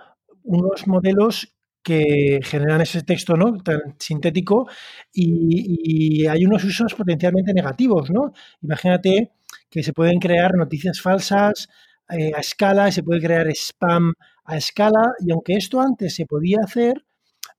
unos 0.43 0.87
modelos 0.87 1.53
que 1.81 2.39
generan 2.43 2.81
ese 2.81 3.03
texto 3.03 3.35
¿no? 3.35 3.57
tan 3.63 3.95
sintético 3.97 4.67
y, 5.13 6.27
hay 6.27 6.45
unos 6.45 6.63
usos 6.63 6.93
potencialmente 6.93 7.53
negativos. 7.53 8.11
¿no? 8.11 8.33
Imagínate 8.61 9.31
que 9.69 9.83
se 9.83 9.93
pueden 9.93 10.19
crear 10.19 10.55
noticias 10.55 11.01
falsas 11.01 11.69
eh, 12.09 12.31
a 12.35 12.39
escala, 12.39 12.91
se 12.91 13.03
puede 13.03 13.21
crear 13.21 13.47
spam 13.49 14.13
a 14.45 14.57
escala 14.57 15.13
y 15.19 15.31
aunque 15.31 15.53
esto 15.53 15.79
antes 15.79 16.15
se 16.15 16.25
podía 16.25 16.59
hacer, 16.63 17.05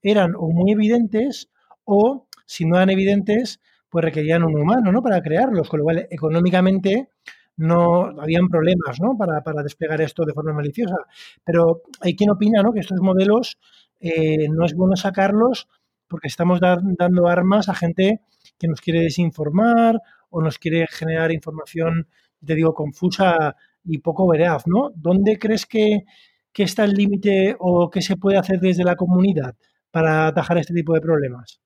eran 0.01 0.33
o 0.35 0.49
muy 0.49 0.71
evidentes 0.71 1.49
o 1.83 2.27
si 2.45 2.65
no 2.65 2.75
eran 2.75 2.89
evidentes, 2.89 3.59
pues 3.89 4.05
requerían 4.05 4.43
un 4.43 4.59
humano 4.59 4.91
¿no? 4.91 5.01
para 5.01 5.21
crearlos, 5.21 5.69
con 5.69 5.79
lo 5.79 5.83
cual 5.85 6.07
económicamente 6.09 7.09
no 7.57 8.21
habían 8.21 8.47
problemas 8.47 8.99
¿no? 9.01 9.17
Para, 9.17 9.63
desplegar 9.63 10.01
esto 10.01 10.25
de 10.25 10.33
forma 10.33 10.53
maliciosa. 10.53 10.97
Pero 11.43 11.81
hay 11.99 12.15
quien 12.15 12.31
opina 12.31 12.61
¿no? 12.63 12.73
que 12.73 12.79
estos 12.79 12.99
modelos 13.01 13.57
eh, 13.99 14.47
no 14.49 14.65
es 14.65 14.73
bueno 14.73 14.95
sacarlos 14.95 15.67
porque 16.07 16.27
estamos 16.27 16.59
dando 16.59 17.27
armas 17.27 17.69
a 17.69 17.73
gente 17.73 18.21
que 18.59 18.67
nos 18.67 18.81
quiere 18.81 19.01
desinformar 19.01 20.01
o 20.29 20.41
nos 20.41 20.57
quiere 20.57 20.85
generar 20.87 21.31
información, 21.31 22.07
te 22.45 22.55
digo, 22.55 22.73
confusa 22.73 23.55
y 23.83 23.99
poco 23.99 24.27
veraz, 24.27 24.67
¿no? 24.67 24.91
¿Dónde 24.95 25.39
crees 25.39 25.65
que, 25.65 26.03
está 26.53 26.83
el 26.83 26.91
límite 26.91 27.55
o 27.59 27.89
qué 27.89 28.01
se 28.01 28.17
puede 28.17 28.37
hacer 28.37 28.59
desde 28.59 28.83
la 28.83 28.95
comunidad 28.95 29.55
para 29.89 30.27
atajar 30.27 30.57
este 30.57 30.73
tipo 30.73 30.93
de 30.93 31.01
problemas? 31.01 31.61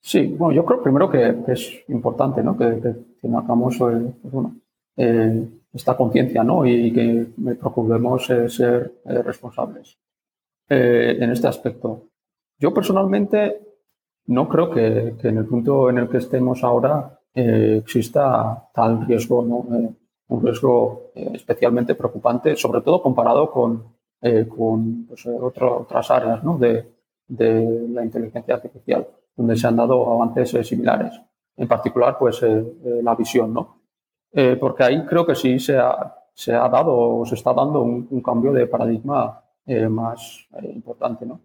Sí, 0.00 0.34
bueno, 0.38 0.54
yo 0.54 0.64
creo 0.64 0.82
primero 0.82 1.10
que, 1.10 1.34
es 1.48 1.84
importante, 1.88 2.42
¿no? 2.42 2.56
Que, 2.56 2.80
que, 2.80 2.94
tengamos, 3.22 3.76
eh, 3.76 4.12
pues 4.20 4.34
bueno, 4.34 4.56
eh, 4.96 5.48
esta 5.74 5.94
conciencia 5.94 6.42
¿no? 6.42 6.64
y, 6.64 6.90
que 6.90 7.26
procuremos 7.60 8.30
eh, 8.30 8.48
ser 8.48 8.94
eh, 9.04 9.22
responsables 9.22 9.98
en 10.68 11.30
este 11.30 11.46
aspecto. 11.46 12.08
Yo 12.58 12.74
personalmente 12.74 13.60
no 14.26 14.48
creo 14.48 14.68
que, 14.70 15.14
en 15.22 15.38
el 15.38 15.44
punto 15.44 15.90
en 15.90 15.98
el 15.98 16.08
que 16.08 16.16
estemos 16.16 16.64
ahora 16.64 17.20
exista 17.32 18.68
tal 18.74 19.06
riesgo, 19.06 19.44
¿no? 19.44 19.94
un 20.28 20.42
riesgo 20.44 21.12
especialmente 21.14 21.94
preocupante, 21.94 22.56
sobre 22.56 22.80
todo 22.80 23.00
comparado 23.00 23.48
con, 23.48 23.94
con 24.48 25.06
pues, 25.06 25.24
otras 25.26 26.10
áreas 26.10 26.42
¿no? 26.42 26.58
de, 26.58 26.84
de, 27.28 27.86
la 27.90 28.02
inteligencia 28.04 28.54
artificial, 28.54 29.06
donde 29.36 29.54
se 29.54 29.68
han 29.68 29.76
dado 29.76 30.14
avances 30.14 30.66
similares. 30.66 31.12
En 31.56 31.68
particular, 31.68 32.16
pues 32.18 32.44
la 32.82 33.14
visión, 33.14 33.54
¿no? 33.54 33.75
Eh, 34.38 34.58
porque 34.60 34.84
ahí 34.84 35.02
creo 35.06 35.24
que 35.24 35.34
sí 35.34 35.58
se 35.58 35.78
ha, 35.78 36.14
se 36.34 36.52
ha 36.52 36.68
dado 36.68 36.94
o 36.94 37.24
se 37.24 37.36
está 37.36 37.54
dando 37.54 37.80
un, 37.80 38.20
cambio 38.20 38.52
de 38.52 38.66
paradigma 38.66 39.42
eh, 39.64 39.88
más 39.88 40.46
eh, 40.62 40.72
importante, 40.74 41.24
¿no? 41.24 41.40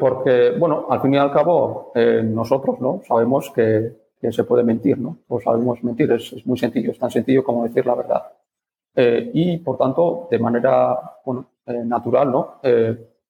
porque, 0.00 0.56
bueno, 0.58 0.86
al 0.90 1.00
fin 1.00 1.14
y 1.14 1.18
al 1.18 1.30
cabo, 1.30 1.92
nosotros, 1.94 2.80
¿no? 2.80 3.00
Sabemos 3.06 3.48
que, 3.54 4.10
que, 4.20 4.32
se 4.32 4.42
puede 4.42 4.64
mentir, 4.64 4.98
¿no? 4.98 5.18
O 5.28 5.40
sabemos 5.40 5.84
mentir, 5.84 6.10
es, 6.10 6.32
es, 6.32 6.44
muy 6.44 6.58
sencillo, 6.58 6.90
es 6.90 6.98
tan 6.98 7.12
sencillo 7.12 7.44
como 7.44 7.62
decir 7.62 7.86
la 7.86 7.94
verdad. 7.94 8.22
y, 9.32 9.58
por 9.58 9.78
tanto, 9.78 10.26
de 10.28 10.38
manera, 10.40 10.98
bueno, 11.24 11.46
natural, 11.84 12.32
¿no? 12.32 12.60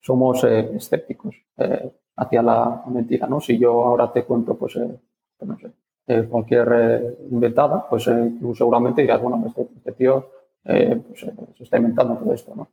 somos 0.00 0.42
escépticos 0.44 1.36
hacia 2.16 2.42
la 2.42 2.82
mentira, 2.86 3.26
¿no? 3.26 3.38
Si 3.38 3.58
yo 3.58 3.84
ahora 3.84 4.10
te 4.10 4.24
cuento, 4.24 4.56
pues, 4.56 4.72
pues 5.36 5.48
no 5.50 5.58
sé, 5.58 5.70
eh, 6.04 6.26
cualquier 6.28 6.68
eh, 6.72 7.18
inventada, 7.30 7.86
pues 7.88 8.08
eh, 8.08 8.32
seguramente 8.54 9.02
dirás, 9.02 9.22
bueno, 9.22 9.44
este, 9.46 9.68
este 9.76 9.92
tío 9.92 10.26
pues, 10.64 11.20
se 11.56 11.62
está 11.62 11.76
inventando 11.76 12.16
todo 12.16 12.32
esto, 12.32 12.54
¿no? 12.54 12.68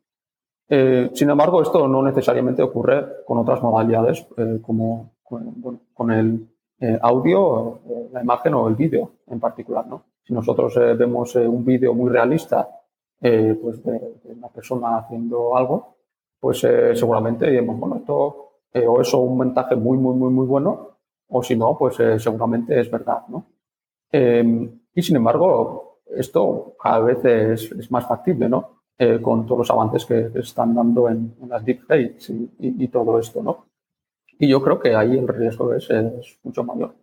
sin 1.13 1.29
embargo, 1.31 1.63
esto 1.63 1.87
no 1.87 2.03
necesariamente 2.03 2.61
ocurre 2.61 3.23
con 3.25 3.39
otras 3.39 3.63
modalidades 3.63 4.27
como 4.61 5.13
con, 5.23 6.11
el 6.11 6.47
audio, 7.01 7.79
la 8.11 8.21
imagen 8.21 8.53
o 8.53 8.67
el 8.67 8.75
vídeo 8.75 9.13
en 9.25 9.39
particular, 9.39 9.87
¿no? 9.87 10.03
Si 10.21 10.31
nosotros 10.31 10.75
vemos 10.75 11.33
un 11.35 11.65
vídeo 11.65 11.95
muy 11.95 12.11
realista 12.11 12.69
pues 13.19 13.83
de, 13.83 14.19
una 14.25 14.49
persona 14.49 14.99
haciendo 14.99 15.57
algo, 15.57 15.95
pues 16.39 16.59
seguramente 16.59 17.49
diremos, 17.49 17.79
bueno, 17.79 17.95
esto 17.95 18.51
o 18.87 19.01
es 19.01 19.11
un 19.15 19.37
montaje 19.37 19.75
muy, 19.75 19.97
muy, 19.97 20.13
muy, 20.13 20.31
muy 20.31 20.45
bueno 20.45 20.98
o 21.29 21.43
si 21.43 21.55
no, 21.55 21.77
pues 21.77 21.99
eh, 21.99 22.19
seguramente 22.19 22.79
es 22.79 22.89
verdad, 22.89 23.23
¿no? 23.27 23.45
Em, 24.11 24.79
y 24.93 25.01
sin 25.01 25.15
embargo, 25.15 26.01
esto 26.15 26.75
cada 26.81 26.99
vez 26.99 27.23
es, 27.25 27.91
más 27.91 28.07
factible, 28.07 28.49
¿no? 28.49 28.81
Eh, 28.97 29.21
con 29.21 29.45
todos 29.45 29.59
los 29.59 29.71
avances 29.71 30.05
que, 30.05 30.31
están 30.35 30.75
dando 30.75 31.07
en, 31.09 31.35
las 31.47 31.63
deepfakes 31.63 32.33
y, 32.33 32.83
y, 32.83 32.87
todo 32.89 33.19
esto, 33.19 33.41
¿no? 33.41 33.67
Y 34.39 34.47
yo 34.47 34.61
creo 34.61 34.79
que 34.79 34.95
ahí 34.95 35.17
el 35.17 35.27
riesgo 35.27 35.73
es, 35.73 35.87
mucho 36.43 36.63
mayor. 36.63 36.95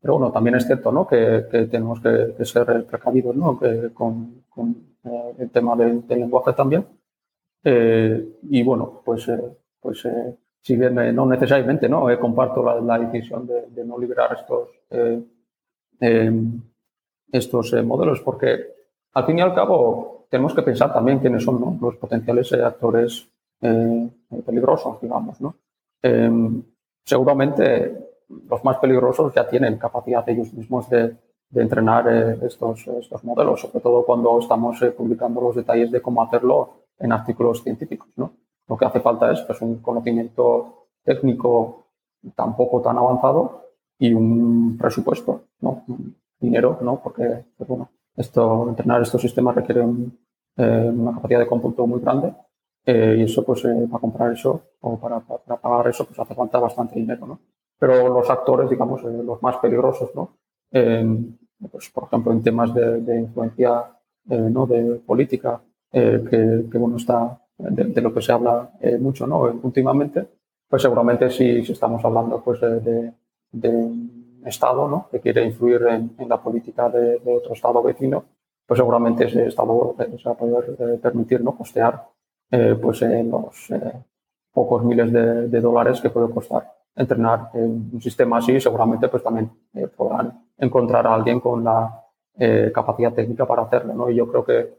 Pero 0.00 0.14
bueno, 0.14 0.32
también 0.32 0.56
es 0.56 0.66
cierto, 0.66 0.92
¿no? 0.92 1.06
Que, 1.06 1.46
tenemos 1.70 2.00
que, 2.00 2.44
ser 2.44 2.86
precavidos, 2.86 3.36
¿no? 3.36 3.58
con, 3.94 4.44
eh, 5.04 5.34
el 5.38 5.50
tema 5.50 5.76
del, 5.76 6.04
lenguaje 6.08 6.52
también. 6.52 6.86
y 7.64 8.62
bueno, 8.62 9.02
pues, 9.04 9.30
pues 9.80 10.06
si 10.68 10.76
bien 10.76 10.98
eh, 10.98 11.14
no 11.14 11.24
necesariamente 11.24 11.88
¿no? 11.88 12.10
Eh, 12.10 12.18
comparto 12.18 12.62
la, 12.62 12.98
decisión 12.98 13.46
de, 13.46 13.84
no 13.86 13.98
liberar 13.98 14.36
estos, 14.38 14.68
eh, 14.90 15.18
em, 15.98 16.60
estos 17.32 17.72
modelos, 17.84 18.20
porque 18.20 18.66
al 19.14 19.24
fin 19.24 19.38
y 19.38 19.40
al 19.40 19.54
cabo 19.54 20.26
tenemos 20.28 20.52
que 20.54 20.60
pensar 20.60 20.92
también 20.92 21.20
quiénes 21.20 21.42
son 21.42 21.78
los 21.80 21.96
potenciales 21.96 22.52
actores 22.52 23.30
peligrosos, 24.44 25.00
digamos. 25.00 25.40
¿no? 25.40 25.56
Em, 26.02 26.62
seguramente 27.02 27.96
los 28.28 28.62
más 28.62 28.76
peligrosos 28.76 29.32
ya 29.34 29.48
tienen 29.48 29.78
capacidad 29.78 30.28
ellos 30.28 30.52
mismos 30.52 30.90
de, 30.90 31.16
entrenar 31.54 32.06
estos, 32.42 32.86
estos 32.88 33.24
modelos, 33.24 33.62
sobre 33.62 33.80
todo 33.80 34.04
cuando 34.04 34.38
estamos 34.38 34.78
publicando 34.94 35.40
los 35.40 35.56
detalles 35.56 35.90
de 35.90 36.02
cómo 36.02 36.22
hacerlo 36.22 36.84
en 36.98 37.10
artículos 37.10 37.62
científicos. 37.62 38.10
¿no? 38.16 38.32
Lo 38.68 38.76
que 38.76 38.84
hace 38.84 39.00
falta 39.00 39.32
es 39.32 39.40
pues, 39.42 39.60
un 39.62 39.78
conocimiento 39.78 40.88
técnico 41.02 41.86
tampoco 42.34 42.80
tan 42.82 42.98
avanzado 42.98 43.62
y 43.98 44.12
un 44.12 44.76
presupuesto, 44.78 45.42
¿no? 45.60 45.84
dinero, 46.40 46.78
¿no? 46.82 47.00
porque 47.02 47.44
pues, 47.56 47.68
bueno, 47.68 47.90
esto, 48.16 48.68
entrenar 48.68 49.02
estos 49.02 49.20
sistemas 49.20 49.54
requiere 49.54 49.84
eh, 50.56 50.90
una 50.92 51.14
capacidad 51.14 51.40
de 51.40 51.46
cómputo 51.46 51.86
muy 51.86 52.00
grande 52.00 52.32
eh, 52.84 53.16
y 53.18 53.22
eso, 53.22 53.44
pues, 53.44 53.64
eh, 53.64 53.86
para 53.90 54.00
comprar 54.00 54.32
eso 54.32 54.62
o 54.80 54.98
para, 54.98 55.20
para, 55.20 55.56
pagar 55.56 55.88
eso, 55.88 56.04
pues 56.06 56.18
hace 56.18 56.34
falta 56.34 56.58
bastante 56.58 56.98
dinero, 56.98 57.26
¿no? 57.26 57.40
Pero 57.78 58.08
los 58.08 58.28
actores, 58.28 58.68
digamos, 58.68 59.02
los 59.02 59.42
más 59.42 59.56
peligrosos, 59.58 60.10
¿no? 60.14 60.36
pues, 60.70 61.90
por 61.90 62.04
ejemplo, 62.04 62.32
en 62.32 62.42
temas 62.42 62.74
de, 62.74 63.20
influencia, 63.20 63.84
¿no? 64.26 64.66
De 64.66 64.96
política, 65.06 65.60
que, 65.92 66.66
que, 66.70 66.78
está 66.96 67.40
de, 67.58 68.00
lo 68.00 68.14
que 68.14 68.22
se 68.22 68.32
habla 68.32 68.70
mucho, 69.00 69.26
¿no? 69.26 69.40
Últimamente, 69.62 70.26
pues 70.68 70.82
seguramente 70.82 71.30
si, 71.30 71.58
estamos 71.58 72.04
hablando, 72.04 72.42
pues, 72.42 72.60
de, 72.60 73.12
de 73.52 73.92
Estado, 74.44 74.88
¿no? 74.88 75.08
Que 75.10 75.20
quiere 75.20 75.44
influir 75.44 75.82
en, 75.88 76.28
la 76.28 76.40
política 76.40 76.88
de, 76.88 77.20
otro 77.24 77.52
Estado 77.52 77.82
vecino, 77.82 78.24
pues 78.66 78.78
seguramente 78.78 79.24
ese 79.24 79.46
Estado 79.46 79.94
se 79.98 80.28
va 80.28 80.32
a 80.32 80.36
poder 80.36 81.00
permitir, 81.00 81.42
¿no? 81.42 81.56
Costear 81.56 82.08
eh, 82.50 82.76
pues 82.80 83.02
en 83.02 83.30
los 83.30 83.70
eh, 83.70 83.92
pocos 84.52 84.84
miles 84.84 85.12
de, 85.12 85.60
dólares 85.60 86.00
que 86.00 86.10
puede 86.10 86.30
costar 86.30 86.72
entrenar 86.94 87.50
un 87.52 88.00
sistema 88.00 88.38
así, 88.38 88.60
seguramente 88.60 89.08
pues 89.08 89.22
también 89.22 89.50
eh, 89.74 89.86
podrán 89.86 90.46
encontrar 90.56 91.06
a 91.06 91.14
alguien 91.14 91.40
con 91.40 91.62
la 91.62 92.04
capacidad 92.72 93.12
técnica 93.12 93.44
para 93.46 93.62
hacerlo, 93.62 93.94
¿no? 93.94 94.10
Y 94.10 94.14
yo 94.14 94.30
creo 94.30 94.44
que, 94.44 94.77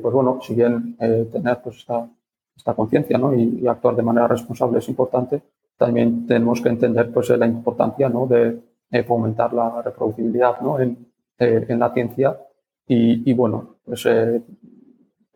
pues 0.00 0.14
bueno, 0.14 0.38
si 0.40 0.54
bien 0.54 0.96
tener 0.96 1.60
pues 1.62 1.78
esta, 1.78 2.08
esta 2.56 2.74
conciencia, 2.74 3.18
¿no? 3.18 3.34
Y, 3.34 3.66
actuar 3.66 3.96
de 3.96 4.02
manera 4.02 4.28
responsable 4.28 4.78
es 4.78 4.88
importante, 4.88 5.42
también 5.76 6.26
tenemos 6.26 6.60
que 6.60 6.68
entender 6.68 7.12
pues 7.12 7.30
la 7.30 7.46
importancia, 7.46 8.08
¿no? 8.08 8.26
De 8.26 8.62
fomentar 9.04 9.52
la 9.52 9.82
reproducibilidad, 9.82 10.60
¿no? 10.60 10.78
En, 10.78 10.96
en 11.38 11.78
la 11.78 11.92
ciencia 11.92 12.38
y, 12.86 13.28
y 13.28 13.34
bueno, 13.34 13.76
pues 13.84 14.06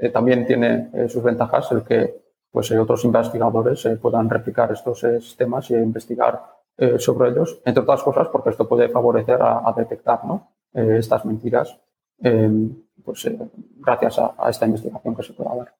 eh, 0.00 0.08
también 0.08 0.46
tiene 0.46 0.90
eh, 0.94 1.08
sus 1.08 1.22
ventajas 1.22 1.70
el 1.72 1.84
que 1.84 2.22
pues, 2.50 2.70
eh, 2.70 2.78
otros 2.78 3.04
investigadores 3.04 3.86
puedan 4.00 4.30
replicar 4.30 4.72
estos 4.72 5.00
sistemas 5.00 5.70
y 5.70 5.74
investigar 5.74 6.42
sobre 6.96 7.28
ellos, 7.28 7.60
entre 7.66 7.82
otras 7.82 8.02
cosas 8.02 8.28
porque 8.28 8.48
esto 8.48 8.66
puede 8.66 8.88
favorecer 8.88 9.38
a, 9.42 9.70
detectar 9.76 10.24
¿no? 10.24 10.54
estas 10.72 11.26
mentiras 11.26 11.78
em, 12.22 12.74
pues, 13.04 13.28
gracias 13.76 14.18
a, 14.18 14.50
esta 14.50 14.66
investigación 14.66 15.14
que 15.14 15.22
se 15.22 15.32
pueda 15.32 15.56
dar. 15.56 15.74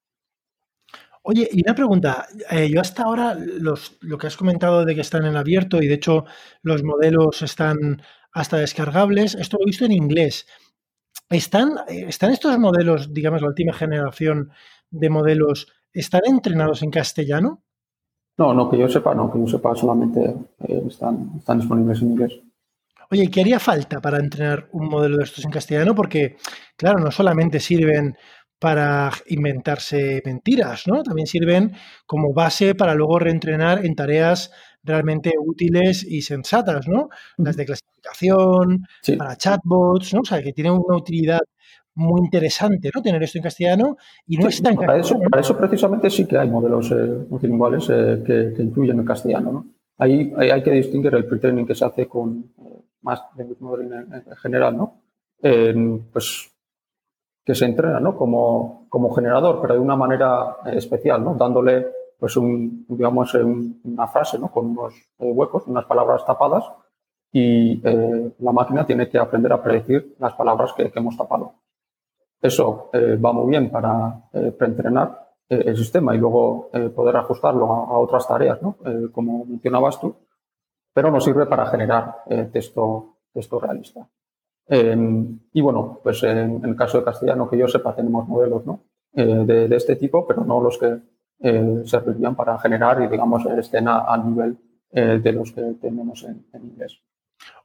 Oye, 1.22 1.48
y 1.52 1.62
una 1.62 1.74
pregunta. 1.74 2.26
yo 2.70 2.80
hasta 2.80 3.02
ahora 3.02 3.34
los, 3.34 3.98
lo 4.00 4.16
que 4.16 4.26
has 4.26 4.36
comentado 4.36 4.84
de 4.84 4.94
que 4.94 5.02
están 5.02 5.26
en 5.26 5.36
abierto 5.36 5.82
y 5.82 5.86
de 5.86 5.94
hecho 5.94 6.24
los 6.62 6.82
modelos 6.82 7.42
están 7.42 8.02
hasta 8.32 8.56
descargables, 8.56 9.34
esto 9.34 9.56
lo 9.58 9.64
he 9.64 9.66
visto 9.66 9.84
en 9.84 9.92
inglés. 9.92 10.46
¿Están, 11.28 11.74
¿Están 11.88 12.32
estos 12.32 12.58
modelos, 12.58 13.12
digamos, 13.12 13.42
la 13.42 13.48
última 13.48 13.72
generación 13.72 14.50
de 14.90 15.10
modelos, 15.10 15.68
están 15.92 16.22
entrenados 16.26 16.82
en 16.82 16.90
castellano? 16.90 17.62
No, 18.38 18.54
no, 18.54 18.70
que 18.70 18.78
yo 18.78 18.88
sepa, 18.88 19.14
no, 19.14 19.30
que 19.30 19.38
yo 19.38 19.46
sepa, 19.46 19.74
solamente 19.74 20.34
eh, 20.66 20.82
están, 20.88 21.32
están 21.38 21.58
disponibles 21.58 22.00
en 22.02 22.10
inglés. 22.10 22.40
Oye, 23.12 23.28
¿qué 23.28 23.40
haría 23.40 23.58
falta 23.58 24.00
para 24.00 24.18
entrenar 24.18 24.68
un 24.72 24.88
modelo 24.88 25.16
de 25.16 25.24
estos 25.24 25.44
en 25.44 25.50
castellano? 25.50 25.96
Porque, 25.96 26.36
claro, 26.76 27.00
no 27.00 27.10
solamente 27.10 27.58
sirven 27.58 28.16
para 28.60 29.10
inventarse 29.26 30.22
mentiras, 30.24 30.86
¿no? 30.86 31.02
También 31.02 31.26
sirven 31.26 31.72
como 32.06 32.32
base 32.32 32.74
para 32.76 32.94
luego 32.94 33.18
reentrenar 33.18 33.84
en 33.84 33.96
tareas 33.96 34.52
realmente 34.84 35.32
útiles 35.40 36.04
y 36.04 36.22
sensatas, 36.22 36.86
¿no? 36.86 37.08
Las 37.38 37.56
de 37.56 37.66
clasificación, 37.66 38.86
para 39.18 39.36
chatbots, 39.36 40.14
¿no? 40.14 40.20
O 40.20 40.24
sea, 40.24 40.40
que 40.40 40.52
tienen 40.52 40.74
una 40.74 40.96
utilidad 40.96 41.40
muy 41.94 42.20
interesante, 42.20 42.90
¿no? 42.94 43.02
Tener 43.02 43.22
esto 43.22 43.38
en 43.38 43.44
castellano 43.44 43.96
y 44.26 44.36
no 44.36 44.48
está 44.48 44.70
en 44.70 44.76
para 44.76 44.98
Eso, 44.98 45.18
para 45.18 45.40
eso 45.40 45.56
precisamente 45.56 46.10
sí 46.10 46.26
que 46.26 46.38
hay 46.38 46.48
modelos 46.48 46.92
eh, 46.92 47.26
multilingüales 47.28 47.88
eh, 47.90 48.22
que, 48.24 48.62
incluyen 48.62 49.00
el 49.00 49.04
castellano, 49.04 49.52
¿no? 49.52 49.66
Ahí, 50.00 50.32
hay 50.36 50.62
que 50.62 50.70
distinguir 50.70 51.14
el 51.14 51.26
pre-training 51.26 51.66
que 51.66 51.74
se 51.74 51.84
hace 51.84 52.08
con 52.08 52.52
eh, 52.58 52.82
más 53.02 53.22
de 53.36 53.46
modeling 53.60 53.92
en, 53.92 54.36
general, 54.36 54.76
¿no? 54.76 54.94
pues 56.12 56.50
que 57.44 57.54
se 57.54 57.64
entrena, 57.64 57.98
¿no? 58.00 58.14
Como, 58.14 58.86
como 58.90 59.14
generador, 59.14 59.60
pero 59.62 59.74
de 59.74 59.80
una 59.80 59.96
manera 59.96 60.58
especial, 60.66 61.24
¿no? 61.24 61.34
Dándole 61.34 61.86
pues 62.20 62.36
un, 62.36 62.84
digamos, 62.86 63.34
una 63.34 64.06
frase 64.06 64.38
¿no? 64.38 64.52
con 64.52 64.66
unos 64.66 64.94
eh, 65.18 65.32
huecos, 65.32 65.66
unas 65.66 65.86
palabras 65.86 66.24
tapadas 66.26 66.70
y 67.32 67.80
eh, 67.82 68.32
la 68.38 68.52
máquina 68.52 68.84
tiene 68.84 69.08
que 69.08 69.18
aprender 69.18 69.52
a 69.54 69.62
predecir 69.62 70.16
las 70.18 70.34
palabras 70.34 70.74
que, 70.74 70.92
hemos 70.94 71.16
tapado. 71.16 71.54
Eso 72.42 72.90
eh, 72.92 73.16
va 73.16 73.32
muy 73.32 73.50
bien 73.50 73.70
para 73.70 74.22
preentrenar 74.56 75.29
el 75.50 75.76
sistema 75.76 76.14
y 76.14 76.18
luego 76.18 76.70
poder 76.94 77.16
ajustarlo 77.16 77.66
a, 77.66 77.98
otras 77.98 78.26
tareas, 78.26 78.62
¿no? 78.62 78.76
como 79.12 79.44
mencionabas 79.44 80.00
tú, 80.00 80.14
pero 80.94 81.10
no 81.10 81.20
sirve 81.20 81.46
para 81.46 81.66
generar 81.66 82.22
texto, 82.52 83.16
texto 83.32 83.58
realista. 83.58 84.08
Em, 84.68 85.40
y 85.52 85.60
bueno, 85.60 85.98
pues 86.02 86.22
en, 86.22 86.64
el 86.64 86.76
caso 86.76 86.98
de 86.98 87.04
castellano, 87.04 87.50
que 87.50 87.58
yo 87.58 87.66
sepa, 87.66 87.96
tenemos 87.96 88.28
modelos 88.28 88.64
¿no? 88.64 88.84
de, 89.12 89.66
este 89.74 89.96
tipo, 89.96 90.24
pero 90.24 90.44
no 90.44 90.60
los 90.60 90.78
que 90.78 91.00
eh, 91.42 91.82
servirían 91.84 92.36
para 92.36 92.58
generar 92.58 93.02
y, 93.02 93.08
digamos, 93.08 93.44
estén 93.46 93.88
a, 93.88 94.16
nivel 94.18 94.58
eh, 94.92 95.18
de 95.22 95.32
los 95.32 95.52
que 95.52 95.62
tenemos 95.80 96.22
en, 96.24 96.44
inglés. 96.62 97.00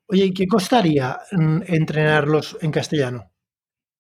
Oye, 0.08 0.26
¿y 0.26 0.34
qué 0.34 0.48
costaría 0.48 1.20
mm, 1.32 1.62
entrenarlos 1.68 2.58
en 2.62 2.72
castellano? 2.72 3.32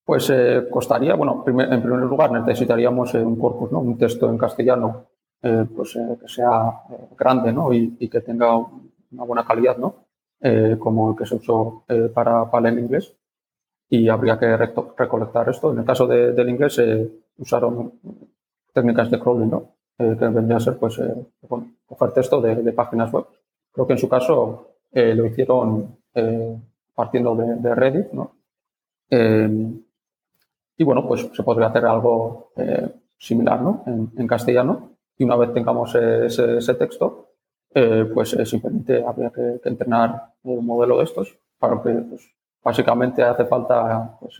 Pues 0.06 0.30
eh, 0.30 0.68
costaría, 0.70 1.15
bueno, 1.15 1.44
en 1.48 1.82
primer 1.82 2.00
lugar 2.02 2.32
necesitaríamos 2.32 3.13
un 3.15 3.38
corpus, 3.38 3.72
¿no? 3.72 3.80
un 3.80 3.98
texto 3.98 4.30
en 4.30 4.38
castellano 4.38 5.08
pues, 5.41 5.94
que 5.94 6.28
sea 6.28 6.82
grande 7.18 7.52
¿no? 7.52 7.74
y, 7.74 8.08
que 8.10 8.22
tenga 8.22 8.56
una 8.56 9.24
buena 9.24 9.46
calidad, 9.46 9.78
¿no? 9.78 10.06
como 10.80 11.12
el 11.12 11.18
que 11.18 11.26
se 11.26 11.36
usó 11.36 11.84
para, 12.13 12.50
para 12.50 12.70
el 12.70 12.80
inglés. 12.80 13.15
Y 13.89 14.10
habría 14.10 14.38
que 14.38 14.56
recolectar 14.58 15.50
esto. 15.50 15.72
En 15.72 15.80
el 15.80 15.86
caso 15.86 16.08
del 16.08 16.50
inglés 16.50 16.80
usaron 17.38 17.94
técnicas 18.74 19.10
de 19.10 19.20
crawling, 19.20 19.50
¿no? 19.50 19.76
Eh, 19.98 20.15
que 20.20 20.28
vendría 20.28 20.58
a 20.58 20.60
ser, 20.60 20.78
pues, 20.78 21.00
eh, 21.00 21.15
coger 21.86 22.12
texto 22.12 22.41
de, 22.41 22.74
páginas 22.74 23.12
web. 23.13 23.26
Creo 23.72 23.88
que 23.88 23.94
en 23.94 24.00
su 24.00 24.10
caso 24.10 24.76
eh, 24.91 25.15
lo 25.15 25.26
hicieron 25.26 25.98
partiendo 26.94 27.36
de, 27.36 27.76
Reddit, 27.76 28.12
¿no? 28.12 28.36
Y 30.78 30.84
bueno, 30.84 31.08
pues 31.08 31.30
se 31.34 31.44
podría 31.44 31.68
hacer 31.68 31.86
algo 31.86 32.52
similar, 33.18 33.62
¿no? 33.62 33.84
En, 33.86 34.28
castellano. 34.28 34.92
Y 35.18 35.24
una 35.24 35.38
vez 35.38 35.54
tengamos 35.54 35.96
ese, 35.96 36.74
texto, 36.76 37.30
pues 38.14 38.38
simplemente 38.44 39.04
habría 39.04 39.30
que, 39.30 39.62
entrenar 39.64 40.34
un 40.44 40.66
modelo 40.66 40.98
de 40.98 41.06
estos 41.06 41.38
para 41.58 41.82
que, 41.82 41.90
pues, 41.90 42.30
básicamente 42.64 43.24
hace 43.24 43.46
falta 43.46 44.18
pues, 44.20 44.38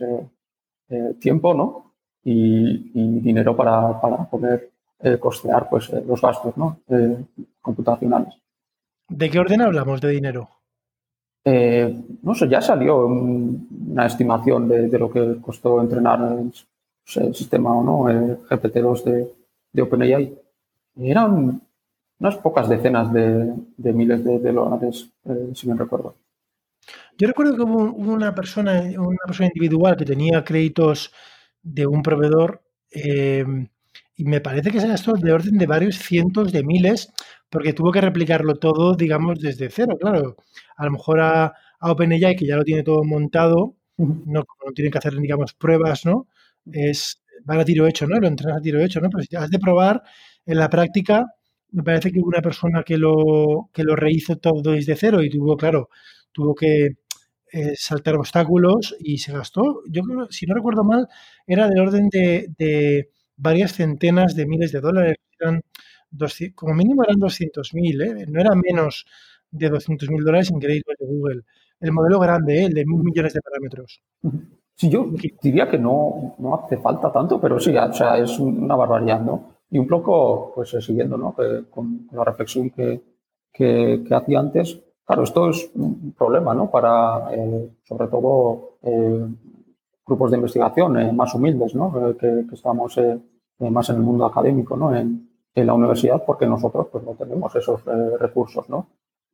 tiempo, 1.18 1.54
¿no? 1.54 1.86
y, 2.28 3.20
dinero 3.20 3.56
para, 3.56 4.00
para 4.00 4.24
poder 4.24 4.70
eh, 5.00 5.18
costear 5.18 5.68
pues, 5.68 5.88
eh, 5.90 6.02
los 6.06 6.20
gastos 6.20 6.56
¿no? 6.56 6.80
Eh, 6.88 7.24
computacionales. 7.60 8.34
¿De 9.08 9.30
qué 9.30 9.38
orden 9.38 9.60
hablamos 9.60 10.00
de 10.00 10.08
dinero? 10.10 10.48
No 11.46 12.34
sé, 12.34 12.48
ya 12.48 12.60
salió 12.60 13.06
una 13.06 14.06
estimación 14.06 14.68
de, 14.68 14.98
lo 14.98 15.10
que 15.10 15.36
costó 15.40 15.80
entrenar 15.80 16.20
el, 16.38 16.52
sistema 17.34 17.72
o 17.72 17.84
no, 17.84 18.08
el 18.08 18.38
GPT-2 18.48 19.04
de, 19.04 19.32
de 19.72 19.82
OpenAI. 19.82 20.36
Eran 20.98 21.60
unas 22.18 22.36
pocas 22.38 22.68
decenas 22.68 23.12
de, 23.12 23.92
miles 23.92 24.24
de, 24.24 24.52
dólares, 24.52 25.08
si 25.54 25.68
me 25.68 25.76
recuerdo. 25.76 26.16
Yo 27.18 27.28
recuerdo 27.28 27.56
que 27.56 27.62
hubo 27.62 27.82
una 27.92 28.34
persona, 28.34 28.82
una 28.98 29.18
persona 29.26 29.48
individual 29.54 29.96
que 29.96 30.04
tenía 30.04 30.44
créditos 30.44 31.12
de 31.62 31.86
un 31.86 32.02
proveedor 32.02 32.62
em, 32.90 33.68
y 34.16 34.24
me 34.24 34.40
parece 34.40 34.70
que 34.70 34.80
se 34.80 34.88
gastó 34.88 35.12
de 35.14 35.32
orden 35.32 35.58
de 35.58 35.66
varios 35.66 35.96
cientos 35.98 36.52
de 36.52 36.64
miles 36.64 37.12
porque 37.50 37.72
tuvo 37.72 37.92
que 37.92 38.00
replicarlo 38.00 38.54
todo, 38.56 38.94
digamos, 38.96 39.38
desde 39.40 39.70
cero. 39.70 39.96
Claro, 40.00 40.36
a 40.76 40.84
lo 40.86 40.90
mejor 40.92 41.20
a, 41.20 41.46
a 41.80 41.92
OpenAI, 41.92 42.34
que 42.36 42.46
ya 42.46 42.56
lo 42.56 42.64
tiene 42.64 42.82
todo 42.82 43.04
montado, 43.04 43.76
no, 43.98 44.40
no 44.66 44.72
tienen 44.74 44.90
que 44.92 44.98
hacer, 44.98 45.14
digamos, 45.16 45.54
pruebas, 45.54 46.04
¿no? 46.06 46.28
Es, 46.72 47.22
van 47.44 47.60
a 47.60 47.64
tiro 47.64 47.86
hecho, 47.86 48.06
¿no? 48.06 48.18
Lo 48.18 48.26
entrenas 48.28 48.58
a 48.58 48.60
tiro 48.60 48.80
hecho, 48.80 49.00
¿no? 49.00 49.10
Pero 49.10 49.22
si 49.22 49.36
has 49.36 49.50
de 49.50 49.58
probar 49.58 50.02
en 50.46 50.58
la 50.58 50.68
práctica, 50.70 51.26
me 51.70 51.82
parece 51.82 52.10
que 52.10 52.20
hubo 52.20 52.28
una 52.28 52.42
persona 52.42 52.82
que 52.82 52.96
lo, 52.98 53.70
que 53.72 53.84
lo 53.84 53.96
rehizo 53.96 54.36
todo 54.36 54.72
desde 54.72 54.96
cero 54.96 55.22
y 55.22 55.30
tuvo, 55.30 55.56
claro, 55.56 55.88
tuvo 56.32 56.54
que 56.54 56.88
eh, 57.52 57.74
saltar 57.76 58.16
obstáculos 58.16 58.96
y 59.00 59.18
se 59.18 59.32
gastó, 59.32 59.82
yo 59.88 60.02
creo, 60.02 60.26
si 60.30 60.46
no 60.46 60.54
recuerdo 60.54 60.84
mal, 60.84 61.06
era 61.46 61.68
del 61.68 61.80
orden 61.80 62.08
de, 62.10 63.10
varias 63.36 63.72
centenas 63.72 64.34
de 64.34 64.46
miles 64.46 64.72
de 64.72 64.80
dólares. 64.80 65.16
Eran 65.38 65.62
como 66.54 66.74
mínimo 66.74 67.02
eran 67.04 67.16
200.000, 67.16 68.02
¿eh? 68.02 68.26
no 68.28 68.40
era 68.40 68.54
menos 68.54 69.06
de 69.50 69.70
200.000 69.70 70.24
dólares 70.24 70.50
increíble 70.50 70.94
de 70.98 71.06
Google. 71.06 71.42
El 71.80 71.92
modelo 71.92 72.18
grande, 72.18 72.62
¿eh? 72.62 72.64
el 72.66 72.74
de 72.74 72.86
mil 72.86 73.02
millones 73.02 73.34
de 73.34 73.40
parámetros. 73.42 74.02
Sí, 74.74 74.90
yo 74.90 75.10
diría 75.42 75.68
que 75.68 75.78
no, 75.78 76.34
no 76.38 76.54
hace 76.54 76.78
falta 76.78 77.12
tanto, 77.12 77.40
pero 77.40 77.58
sí, 77.58 77.76
o 77.76 77.92
sea, 77.92 78.18
es 78.18 78.38
una 78.38 78.76
barbaridad, 78.76 79.20
¿no? 79.20 79.56
Y 79.70 79.78
un 79.78 79.86
poco, 79.86 80.52
pues 80.54 80.72
eh, 80.74 80.80
siguiendo, 80.80 81.16
¿no? 81.16 81.34
con, 81.70 82.08
la 82.12 82.24
reflexión 82.24 82.70
que, 82.70 83.00
que, 83.52 84.02
hacía 84.10 84.38
antes, 84.38 84.78
claro, 85.04 85.24
esto 85.24 85.50
es 85.50 85.70
un 85.74 86.14
problema, 86.16 86.54
¿no? 86.54 86.70
Para, 86.70 87.34
eh, 87.34 87.70
sobre 87.84 88.08
todo, 88.08 88.78
grupos 90.06 90.30
de 90.30 90.36
investigación 90.36 91.16
más 91.16 91.34
humildes, 91.34 91.74
¿no? 91.74 92.16
que, 92.16 92.44
estamos 92.52 92.98
más 93.58 93.90
en 93.90 93.96
el 93.96 94.02
mundo 94.02 94.26
académico, 94.26 94.76
¿no? 94.76 94.94
En, 94.94 95.28
en, 95.54 95.66
la 95.66 95.74
universidad, 95.74 96.22
porque 96.24 96.46
nosotros, 96.46 96.88
pues, 96.92 97.02
no 97.04 97.14
tenemos 97.14 97.54
esos 97.56 97.82
recursos, 98.20 98.68
¿no? 98.68 98.88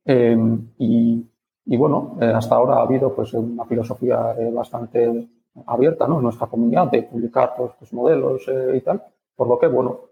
y, 0.05 1.25
y 1.65 1.77
bueno, 1.77 2.17
eh, 2.19 2.25
hasta 2.25 2.55
ahora 2.55 2.75
ha 2.75 2.81
habido 2.81 3.13
pues 3.15 3.33
una 3.33 3.65
filosofía 3.65 4.35
eh, 4.37 4.51
bastante 4.51 5.29
abierta 5.67 6.07
¿no? 6.07 6.17
en 6.17 6.23
nuestra 6.23 6.47
comunidad 6.47 6.91
de 6.91 7.03
publicar 7.03 7.55
todos 7.55 7.71
estos 7.71 7.93
modelos 7.93 8.47
eh, 8.47 8.77
y 8.77 8.81
tal. 8.81 9.01
Por 9.35 9.47
lo 9.47 9.57
que, 9.57 9.67
bueno, 9.67 10.09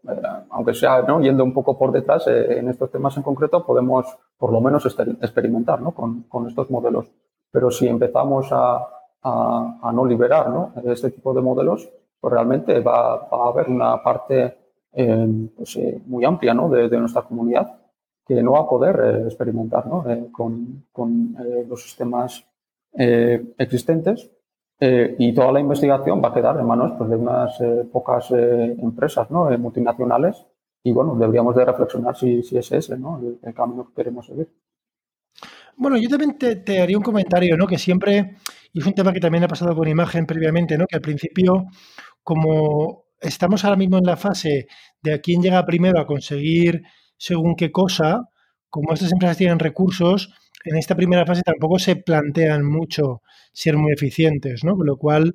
aunque 0.50 0.74
sea 0.74 1.04
¿no? 1.04 1.22
yendo 1.22 1.44
un 1.44 1.54
poco 1.54 1.78
por 1.78 1.92
detrás, 1.92 2.26
en 2.28 2.68
estos 2.70 2.90
temas 2.90 3.16
en 3.18 3.24
concreto 3.24 3.64
podemos 3.64 4.08
por 4.36 4.52
lo 4.52 4.60
menos 4.62 4.84
experimentar 5.22 5.80
¿no? 5.80 5.92
con, 5.92 6.24
con, 6.24 6.48
estos 6.48 6.72
modelos. 6.72 7.06
Pero 7.52 7.70
si 7.70 7.88
empezamos 7.88 8.48
a, 8.52 8.80
a, 9.24 9.80
a, 9.82 9.92
no 9.92 10.06
liberar 10.06 10.50
¿no? 10.50 10.74
este 10.86 11.12
tipo 11.12 11.34
de 11.34 11.42
modelos, 11.42 11.90
pues 12.20 12.34
realmente 12.34 12.80
va, 12.80 13.28
va 13.28 13.46
a 13.46 13.50
haber 13.50 13.70
una 13.70 14.02
parte 14.02 14.58
pues, 14.94 15.80
muy 16.06 16.26
amplia 16.26 16.54
¿no? 16.54 16.70
de, 16.70 16.90
de 16.90 16.98
nuestra 16.98 17.24
comunidad 17.24 17.82
que 18.36 18.44
no 18.44 18.54
va 18.54 18.60
a 18.60 18.70
poder 18.70 19.00
eh, 19.04 19.24
experimentar 19.26 19.84
eh, 20.08 20.28
con, 20.32 20.86
con 20.92 21.36
eh, 21.40 21.66
los 21.68 21.84
sistemas 21.84 22.46
existentes 22.94 24.30
y 24.82 25.34
toda 25.34 25.54
la 25.54 25.62
investigación 25.62 26.22
va 26.22 26.28
a 26.28 26.34
quedar 26.34 26.60
en 26.60 26.66
manos 26.66 26.92
pues, 26.98 27.10
de 27.10 27.16
unas 27.16 27.58
pocas 27.90 28.32
empresas 28.32 29.32
¿no? 29.32 29.50
multinacionales 29.58 30.46
y 30.84 30.92
bueno, 30.92 31.16
deberíamos 31.16 31.56
de 31.56 31.64
reflexionar 31.64 32.18
si, 32.18 32.44
si 32.44 32.58
es 32.58 32.70
ese 32.70 32.98
¿no? 32.98 33.22
el, 33.42 33.54
camino 33.54 33.88
que 33.88 33.94
queremos 33.94 34.26
seguir. 34.26 34.50
Bueno, 35.78 35.96
yo 35.96 36.10
también 36.10 36.38
te, 36.38 36.58
te, 36.58 36.82
haría 36.82 36.98
un 36.98 37.04
comentario, 37.04 37.56
¿no? 37.56 37.66
Que 37.66 37.78
siempre, 37.78 38.36
y 38.74 38.80
es 38.80 38.86
un 38.86 38.94
tema 38.94 39.14
que 39.14 39.20
también 39.20 39.44
ha 39.44 39.48
pasado 39.48 39.76
con 39.76 39.88
imagen 39.88 40.26
previamente, 40.26 40.78
¿no? 40.78 40.86
Que 40.88 40.96
al 40.96 41.02
principio, 41.02 41.66
como 42.24 43.06
estamos 43.20 43.64
ahora 43.64 43.78
mismo 43.78 43.98
en 43.98 44.06
la 44.06 44.18
fase 44.18 44.68
de 45.02 45.14
a 45.14 45.20
quién 45.20 45.42
llega 45.42 45.66
primero 45.66 46.00
a 46.00 46.08
conseguir 46.08 46.82
según 47.18 47.56
qué 47.56 47.72
cosa, 47.72 48.30
como 48.70 48.94
estas 48.94 49.12
empresas 49.12 49.38
tienen 49.38 49.60
recursos, 49.60 50.34
en 50.64 50.78
esta 50.78 50.96
primera 50.96 51.26
fase 51.26 51.42
tampoco 51.44 51.80
se 51.80 51.98
plantean 51.98 52.66
mucho 52.66 53.22
ser 53.54 53.78
muy 53.78 53.92
eficientes, 53.94 54.64
¿no? 54.64 54.76
Con 54.76 54.86
lo 54.86 54.98
cual, 54.98 55.34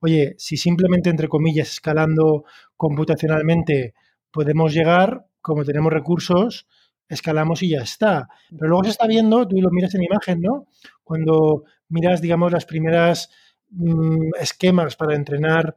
oye, 0.00 0.34
si 0.38 0.56
simplemente, 0.56 1.10
entre 1.10 1.28
comillas, 1.28 1.70
escalando 1.70 2.44
computacionalmente 2.76 3.94
podemos 4.30 4.74
llegar, 4.74 5.26
como 5.40 5.64
tenemos 5.64 5.92
recursos, 5.92 6.66
escalamos 7.08 7.62
y 7.62 7.70
ya 7.70 7.82
está. 7.82 8.28
Pero 8.50 8.68
luego 8.68 8.84
se 8.84 8.90
está 8.90 9.06
viendo, 9.06 9.46
tú 9.46 9.60
lo 9.60 9.70
miras 9.70 9.94
en 9.94 10.02
imagen, 10.02 10.40
¿no? 10.40 10.66
Cuando 11.02 11.64
miras, 11.94 12.20
digamos, 12.20 12.52
las 12.52 12.66
primeras 12.66 13.30
mm, 13.70 14.30
esquemas 14.40 14.96
para 14.96 15.14
entrenar 15.14 15.76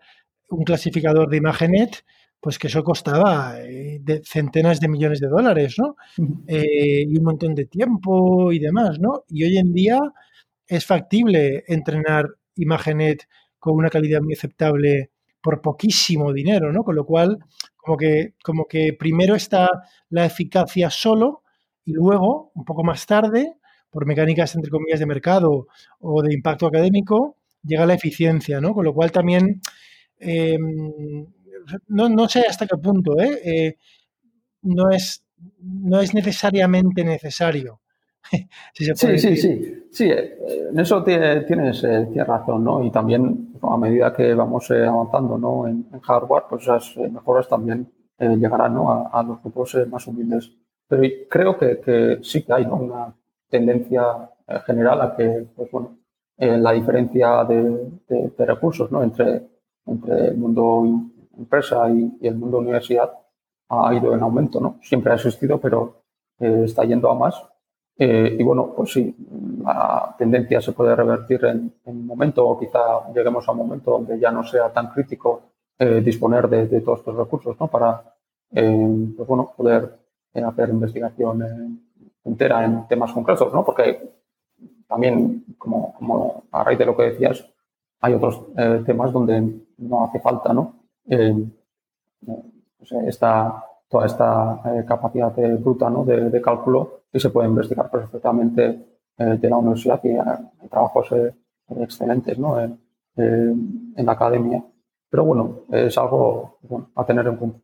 un 0.49 0.63
clasificador 0.63 1.29
de 1.29 1.37
imagenet, 1.37 2.03
pues 2.39 2.57
que 2.57 2.67
eso 2.67 2.83
costaba 2.83 3.59
eh, 3.61 3.99
de 4.01 4.21
centenas 4.23 4.79
de 4.79 4.87
millones 4.87 5.19
de 5.19 5.27
dólares, 5.27 5.75
¿no? 5.77 5.95
Eh, 6.47 7.03
y 7.07 7.17
un 7.17 7.23
montón 7.23 7.53
de 7.55 7.65
tiempo 7.65 8.51
y 8.51 8.59
demás, 8.59 8.99
¿no? 8.99 9.23
Y 9.27 9.43
hoy 9.43 9.57
en 9.57 9.73
día 9.73 9.99
es 10.67 10.85
factible 10.85 11.63
entrenar 11.67 12.25
Imagenet 12.55 13.27
con 13.59 13.75
una 13.75 13.89
calidad 13.89 14.21
muy 14.21 14.33
aceptable 14.33 15.11
por 15.41 15.61
poquísimo 15.61 16.33
dinero, 16.33 16.73
¿no? 16.73 16.83
Con 16.83 16.95
lo 16.95 17.05
cual, 17.05 17.39
como 17.75 17.95
que, 17.95 18.33
como 18.43 18.65
que 18.65 18.93
primero 18.93 19.35
está 19.35 19.69
la 20.09 20.25
eficacia 20.25 20.89
solo 20.89 21.43
y 21.85 21.93
luego, 21.93 22.51
un 22.55 22.65
poco 22.65 22.83
más 22.83 23.05
tarde, 23.05 23.56
por 23.89 24.05
mecánicas, 24.05 24.55
entre 24.55 24.71
comillas, 24.71 24.99
de 24.99 25.05
mercado 25.05 25.67
o 25.99 26.21
de 26.21 26.33
impacto 26.33 26.67
académico, 26.67 27.37
llega 27.63 27.85
la 27.85 27.93
eficiencia, 27.95 28.61
¿no? 28.61 28.73
Con 28.73 28.85
lo 28.85 28.93
cual 28.93 29.11
también 29.11 29.61
em, 30.19 31.25
no, 31.87 32.09
no 32.09 32.27
sé 32.27 32.41
hasta 32.47 32.65
qué 32.65 32.77
punto, 32.77 33.19
¿eh? 33.19 33.39
¿eh? 33.43 33.77
no, 34.63 34.89
es, 34.89 35.23
no 35.61 35.99
es 35.99 36.13
necesariamente 36.13 37.03
necesario. 37.03 37.81
sí, 38.73 38.85
sí, 38.95 39.37
sí, 39.37 39.87
sí, 39.89 40.09
eh, 40.09 40.37
en 40.69 40.79
eso 40.79 41.01
tienes, 41.03 41.45
tienes, 41.45 41.81
razón, 42.27 42.63
¿no? 42.63 42.83
Y 42.83 42.91
también 42.91 43.53
a 43.61 43.77
medida 43.77 44.13
que 44.13 44.33
vamos 44.33 44.69
eh, 44.71 44.85
avanzando 44.85 45.37
¿no? 45.37 45.67
en, 45.67 45.87
hardware, 46.01 46.43
pues 46.49 46.63
esas 46.63 46.97
mejoras 46.97 47.47
también 47.47 47.89
llegarán 48.19 48.73
¿no? 48.73 49.09
a, 49.11 49.23
los 49.23 49.41
grupos 49.41 49.77
más 49.89 50.05
humildes. 50.07 50.51
Pero 50.89 51.03
creo 51.29 51.57
que, 51.57 51.79
que, 51.79 52.19
sí 52.21 52.43
que 52.43 52.53
hay 52.53 52.65
¿no? 52.65 52.75
una 52.75 53.15
tendencia 53.49 54.31
general 54.65 55.01
a 55.01 55.15
que, 55.15 55.47
pues 55.55 55.71
bueno, 55.71 55.97
la 56.37 56.71
diferencia 56.71 57.43
de, 57.43 57.91
recursos 58.37 58.91
¿no? 58.91 59.03
entre, 59.03 59.47
entre 59.85 60.27
el 60.27 60.37
mundo 60.37 61.11
empresa 61.37 61.89
y, 61.89 62.17
el 62.27 62.35
mundo 62.35 62.59
universidad 62.59 63.11
ha 63.69 63.93
ido 63.93 64.13
en 64.13 64.21
aumento, 64.21 64.59
¿no? 64.59 64.79
Siempre 64.81 65.11
ha 65.11 65.15
existido, 65.15 65.59
pero 65.59 66.03
eh, 66.39 66.63
está 66.65 66.83
yendo 66.83 67.09
a 67.11 67.15
más. 67.15 67.41
Eh, 67.97 68.37
y 68.39 68.43
bueno, 68.43 68.73
pues 68.75 68.93
sí, 68.93 69.15
la 69.63 70.15
tendencia 70.17 70.61
se 70.61 70.71
puede 70.71 70.95
revertir 70.95 71.43
en, 71.45 71.73
un 71.85 72.05
momento 72.05 72.47
o 72.47 72.59
quizá 72.59 73.11
lleguemos 73.13 73.47
a 73.47 73.51
un 73.51 73.57
momento 73.57 73.91
donde 73.91 74.19
ya 74.19 74.31
no 74.31 74.43
sea 74.43 74.71
tan 74.71 74.91
crítico 74.91 75.41
eh, 75.79 76.01
disponer 76.01 76.47
de, 76.47 76.81
todos 76.81 76.99
estos 76.99 77.15
recursos, 77.15 77.59
¿no? 77.59 77.67
Para, 77.67 78.03
pues 78.49 79.27
bueno, 79.27 79.51
poder 79.55 79.99
hacer 80.33 80.69
investigación 80.69 81.43
entera 82.27 82.65
en 82.65 82.87
temas 82.87 83.11
concretos, 83.13 83.53
¿no? 83.53 83.63
Porque 83.63 84.13
también, 84.87 85.45
como, 85.57 86.43
a 86.51 86.63
raíz 86.63 86.79
de 86.79 86.85
lo 86.85 86.95
que 86.95 87.03
decías, 87.03 87.45
hay 87.99 88.13
otros 88.13 88.41
temas 88.85 89.11
donde 89.11 89.65
no 89.77 90.05
hace 90.05 90.19
falta, 90.19 90.53
¿no? 90.53 90.75
Eh, 91.09 91.33
esta, 93.07 93.63
toda 93.87 94.05
esta 94.05 94.61
eh, 94.65 94.85
capacidad 94.85 95.33
bruta 95.59 95.89
¿no? 95.89 96.03
de, 96.03 96.41
cálculo 96.41 97.01
y 97.11 97.19
se 97.19 97.29
puede 97.29 97.47
investigar 97.47 97.89
perfectamente 97.89 98.99
eh, 99.17 99.23
de 99.23 99.49
la 99.49 99.57
universidad 99.57 99.99
y 100.03 100.09
hay 100.09 100.69
trabajos 100.69 101.07
excelentes 101.69 102.37
¿no? 102.37 102.59
en, 102.59 102.79
la 103.95 104.11
academia. 104.11 104.63
Pero 105.09 105.23
bueno, 105.23 105.61
es 105.71 105.97
algo 105.97 106.59
a 106.95 107.05
tener 107.05 107.27
en 107.27 107.35
cuenta. 107.37 107.59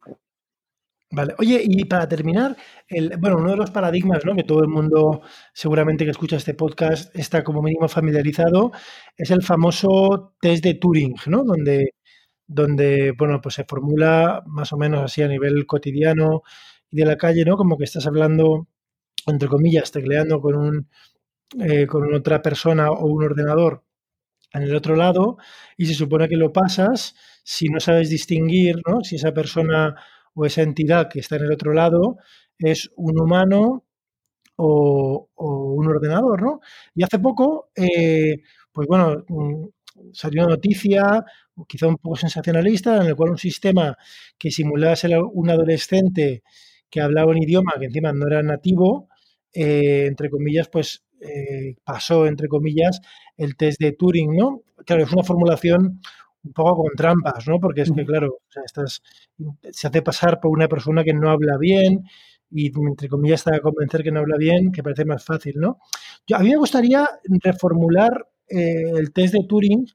Vale. 1.16 1.36
Oye, 1.38 1.62
y 1.64 1.86
para 1.86 2.08
terminar, 2.08 2.58
el, 2.88 3.18
bueno, 3.20 3.38
uno 3.38 3.52
de 3.52 3.58
los 3.58 3.70
paradigmas 3.70 4.26
¿no? 4.26 4.36
que 4.36 4.44
todo 4.44 4.62
el 4.62 4.68
mundo 4.68 5.22
seguramente 5.54 6.06
que 6.06 6.12
escucha 6.12 6.38
este 6.38 6.56
podcast 6.56 7.16
está 7.16 7.44
como 7.44 7.62
mínimo 7.62 7.88
familiarizado 7.88 8.72
es 9.16 9.30
el 9.30 9.44
famoso 9.44 10.34
test 10.42 10.64
de 10.64 10.74
Turing, 10.74 11.14
¿no? 11.28 11.44
Donde 11.44 11.94
donde, 12.48 13.14
bueno, 13.18 13.42
pues 13.42 13.56
se 13.56 13.64
formula 13.66 14.44
más 14.48 14.74
o 14.74 14.78
menos 14.78 15.02
así 15.04 15.22
a 15.24 15.28
nivel 15.28 15.66
cotidiano 15.68 16.44
y 16.90 16.98
de 16.98 17.06
la 17.06 17.18
calle, 17.18 17.46
¿no? 17.46 17.58
Como 17.58 17.78
que 17.78 17.86
estás 17.86 18.08
hablando, 18.08 18.68
entre 19.28 19.50
comillas, 19.50 19.92
tecleando 19.92 20.42
con, 20.42 20.56
un, 20.56 20.90
eh, 21.62 21.88
con 21.88 22.14
otra 22.14 22.42
persona 22.42 22.92
o 22.92 23.08
un 23.08 23.24
ordenador 23.24 23.84
en 24.54 24.64
el 24.64 24.76
otro 24.76 24.96
lado 24.96 25.38
y 25.78 25.88
se 25.88 25.94
supone 25.96 26.30
que 26.30 26.38
lo 26.38 26.54
pasas 26.54 27.16
si 27.44 27.70
no 27.70 27.80
sabes 27.80 28.10
distinguir, 28.10 28.78
¿no? 28.88 29.04
Si 29.04 29.16
esa 29.18 29.34
persona 29.34 29.96
o 30.36 30.46
esa 30.46 30.62
entidad 30.62 31.10
que 31.10 31.20
está 31.20 31.36
en 31.38 31.44
el 31.44 31.52
otro 31.52 31.74
lado 31.74 32.18
es 32.58 32.92
un 32.96 33.20
humano 33.20 33.86
o, 34.56 35.30
un 35.36 35.88
ordenador, 35.88 36.42
¿no? 36.42 36.60
Y 36.96 37.04
hace 37.04 37.20
poco, 37.20 37.70
eh, 37.76 38.38
pues 38.72 38.88
bueno, 38.88 39.24
mm, 39.28 39.66
salió 40.14 40.44
una 40.44 40.56
noticia 40.56 41.24
quizá 41.68 41.88
un 41.88 41.98
poco 41.98 42.16
sensacionalista, 42.16 42.98
en 43.02 43.08
el 43.08 43.16
cual 43.16 43.32
un 43.32 43.38
sistema 43.38 43.96
que 44.38 44.52
simulaba 44.52 44.96
ser 44.96 45.12
un 45.20 45.50
adolescente 45.50 46.44
que 46.90 47.02
hablaba 47.02 47.32
un 47.32 47.42
idioma 47.42 47.74
que 47.80 47.86
encima 47.86 48.14
no 48.14 48.28
era 48.28 48.44
nativo, 48.44 49.10
eh, 49.54 50.06
entre 50.08 50.30
comillas, 50.30 50.70
pues 50.70 51.04
eh, 51.22 51.76
pasó, 51.84 52.28
entre 52.28 52.48
comillas, 52.48 53.02
el 53.38 53.56
test 53.56 53.80
de 53.80 53.94
Turing, 53.94 54.36
¿no? 54.36 54.64
Claro, 54.86 55.04
es 55.04 55.12
una 55.12 55.24
formulación 55.24 56.02
un 56.44 56.54
poco 56.54 56.84
con 56.84 56.92
trampas, 56.96 57.48
¿no? 57.48 57.60
Porque 57.60 57.82
es 57.82 57.92
que, 57.92 58.06
claro, 58.06 58.40
estás, 58.66 59.02
se 59.72 59.88
hace 59.88 60.02
pasar 60.02 60.40
por 60.40 60.52
una 60.52 60.68
persona 60.68 61.04
que 61.04 61.14
no 61.14 61.30
habla 61.30 61.58
bien 61.58 62.04
y, 62.52 62.68
entre 62.78 63.10
comillas, 63.10 63.42
está 63.42 63.56
a 63.56 63.60
convencer 63.62 64.04
que 64.04 64.12
no 64.12 64.20
habla 64.20 64.38
bien, 64.38 64.72
que 64.72 64.84
parece 64.84 65.06
más 65.06 65.24
fácil, 65.26 65.56
¿no? 65.58 65.80
Yo, 66.28 66.38
a 66.38 66.40
mí 66.40 66.50
me 66.50 66.58
gustaría 66.58 67.10
reformular 67.44 68.28
eh, 68.50 68.92
el 68.96 69.12
test 69.14 69.34
de 69.34 69.46
Turing, 69.48 69.86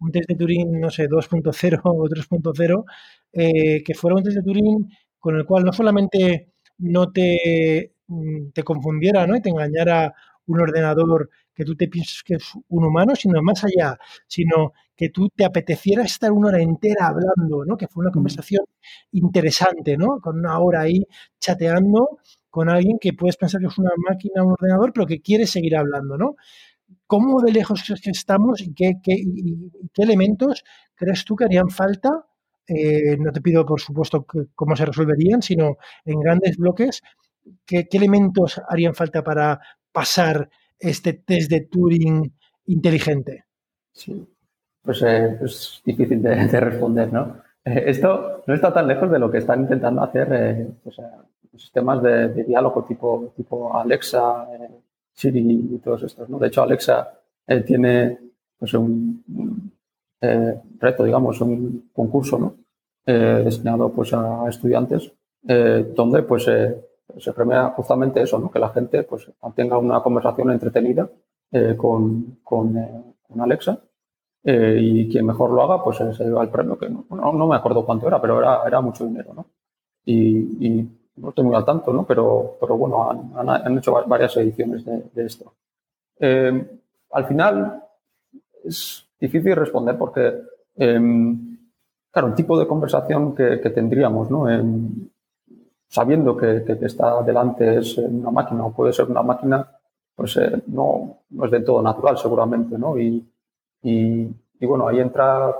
un 0.00 0.12
test 0.12 0.28
de 0.28 0.36
Turing, 0.36 0.80
no 0.80 0.90
sé, 0.90 1.08
2.0 1.08 1.80
o 1.84 2.08
3.0, 2.08 2.84
eh, 3.32 3.82
que 3.84 3.94
fuera 3.94 4.16
un 4.16 4.22
test 4.22 4.36
de 4.36 4.42
Turing 4.42 4.88
con 5.18 5.36
el 5.36 5.44
cual 5.46 5.64
no 5.64 5.72
solamente 5.72 6.52
no 6.78 7.12
te, 7.12 7.94
mm, 8.08 8.50
te 8.52 8.62
confundiera 8.64 9.26
¿no? 9.26 9.36
y 9.36 9.40
te 9.40 9.50
engañara 9.50 10.12
un 10.46 10.60
ordenador 10.60 11.30
que 11.54 11.64
tú 11.64 11.76
te 11.76 11.88
pienses 11.88 12.22
que 12.24 12.34
es 12.34 12.52
un 12.68 12.84
humano, 12.84 13.14
sino 13.14 13.40
más 13.42 13.62
allá, 13.64 13.96
sino 14.26 14.72
que 15.02 15.08
tú 15.08 15.28
te 15.34 15.44
apeteciera 15.44 16.04
estar 16.04 16.30
una 16.30 16.46
hora 16.46 16.62
entera 16.62 17.08
hablando, 17.08 17.64
¿no? 17.64 17.76
Que 17.76 17.88
fue 17.88 18.02
una 18.02 18.10
mm. 18.10 18.14
conversación 18.14 18.64
interesante, 19.10 19.96
¿no? 19.96 20.20
Con 20.20 20.38
una 20.38 20.56
hora 20.60 20.82
ahí 20.82 21.02
chateando 21.40 22.20
con 22.50 22.68
alguien 22.68 22.98
que 23.00 23.12
puedes 23.12 23.36
pensar 23.36 23.60
que 23.60 23.66
es 23.66 23.78
una 23.78 23.90
máquina, 24.08 24.44
un 24.44 24.52
ordenador, 24.52 24.92
pero 24.92 25.04
que 25.06 25.20
quiere 25.20 25.48
seguir 25.48 25.76
hablando, 25.76 26.16
¿no? 26.16 26.36
¿Cómo 27.08 27.42
de 27.42 27.50
lejos 27.50 27.82
que 27.82 28.10
estamos 28.10 28.60
y 28.60 28.72
qué, 28.74 28.92
qué, 29.02 29.24
qué 29.92 30.02
elementos 30.04 30.62
crees 30.94 31.24
tú 31.24 31.34
que 31.34 31.46
harían 31.46 31.68
falta? 31.68 32.24
Eh, 32.68 33.16
no 33.18 33.32
te 33.32 33.40
pido, 33.40 33.66
por 33.66 33.80
supuesto, 33.80 34.24
cómo 34.54 34.76
se 34.76 34.86
resolverían, 34.86 35.42
sino 35.42 35.78
en 36.04 36.20
grandes 36.20 36.56
bloques, 36.58 37.02
¿qué, 37.66 37.88
qué 37.88 37.96
elementos 37.96 38.60
harían 38.68 38.94
falta 38.94 39.24
para 39.24 39.58
pasar 39.90 40.48
este 40.78 41.14
test 41.14 41.50
de 41.50 41.62
Turing 41.62 42.32
inteligente? 42.66 43.46
Sí, 43.92 44.28
pues 44.82 45.02
eh, 45.02 45.38
es 45.42 45.82
difícil 45.84 46.22
de, 46.22 46.60
responder, 46.60 47.12
¿no? 47.12 47.36
Eh, 47.64 47.84
esto 47.86 48.42
no 48.46 48.54
está 48.54 48.72
tan 48.72 48.88
lejos 48.88 49.10
de 49.10 49.18
lo 49.18 49.30
que 49.30 49.38
están 49.38 49.60
intentando 49.60 50.02
hacer 50.02 50.28
eh, 50.32 50.68
pues, 50.82 50.96
sistemas 51.56 52.02
de, 52.02 52.44
diálogo 52.44 52.84
tipo, 52.84 53.32
tipo 53.36 53.76
Alexa, 53.76 54.46
Siri 55.12 55.68
y 55.74 55.78
todos 55.78 56.02
estos, 56.02 56.28
¿no? 56.28 56.38
De 56.38 56.48
hecho, 56.48 56.62
Alexa 56.62 57.12
tiene 57.66 58.18
pues, 58.58 58.72
un, 58.74 59.72
reto, 60.78 61.04
digamos, 61.04 61.40
un 61.40 61.90
concurso, 61.92 62.38
¿no? 62.38 62.56
destinado 63.04 63.92
pues, 63.92 64.14
a 64.14 64.48
estudiantes, 64.48 65.12
donde 65.42 66.22
pues 66.22 66.48
se 67.18 67.32
premia 67.32 67.68
justamente 67.70 68.22
eso, 68.22 68.38
¿no? 68.38 68.50
que 68.50 68.58
la 68.58 68.70
gente 68.70 69.02
pues, 69.02 69.30
mantenga 69.42 69.76
una 69.76 70.00
conversación 70.02 70.50
entretenida 70.50 71.08
eh, 71.50 71.74
con, 71.76 72.38
con, 72.42 72.76
eh, 72.78 73.02
con, 73.22 73.40
Alexa 73.40 73.78
eh, 74.44 74.76
y 74.80 75.08
quien 75.08 75.26
mejor 75.26 75.50
lo 75.50 75.62
haga 75.62 75.82
pues 75.82 75.98
se 75.98 76.24
lleva 76.24 76.42
el 76.42 76.48
premio, 76.48 76.78
que 76.78 76.88
no, 76.88 77.04
no, 77.10 77.46
me 77.46 77.56
acuerdo 77.56 77.84
cuánto 77.84 78.08
era, 78.08 78.20
pero 78.20 78.38
era, 78.38 78.62
era 78.66 78.80
mucho 78.80 79.04
dinero. 79.04 79.32
¿no? 79.34 79.46
Y, 80.04 80.66
y, 80.66 80.98
no 81.14 81.28
estoy 81.28 81.44
muy 81.44 81.54
al 81.54 81.64
tanto, 81.64 81.92
¿no? 81.92 82.04
pero, 82.06 82.56
pero 82.58 82.76
bueno, 82.76 83.10
han, 83.10 83.48
han, 83.48 83.78
hecho 83.78 83.92
varias 84.06 84.34
ediciones 84.38 84.82
de, 84.84 85.02
de 85.12 85.26
esto. 85.26 85.52
al 86.18 87.24
final 87.26 87.82
es 88.64 89.06
difícil 89.20 89.54
responder 89.54 89.98
porque, 89.98 90.40
em, 90.76 91.58
claro, 92.10 92.28
el 92.28 92.34
tipo 92.34 92.58
de 92.58 92.66
conversación 92.66 93.34
que, 93.34 93.60
que 93.60 93.70
tendríamos, 93.70 94.30
¿no? 94.30 94.48
sabiendo 95.92 96.34
que, 96.34 96.64
que, 96.64 96.86
está 96.86 97.22
delante 97.22 97.76
es 97.76 97.98
una 97.98 98.30
máquina 98.30 98.64
o 98.64 98.72
puede 98.72 98.94
ser 98.94 99.10
una 99.10 99.22
máquina, 99.22 99.68
pues 100.16 100.38
eh, 100.38 100.62
no, 100.68 101.18
no, 101.28 101.44
es 101.44 101.50
del 101.50 101.64
todo 101.64 101.82
natural 101.82 102.16
seguramente, 102.16 102.78
¿no? 102.78 102.98
Y, 102.98 103.28
y, 103.82 104.28
bueno, 104.60 104.88
ahí 104.88 105.00
entra, 105.00 105.54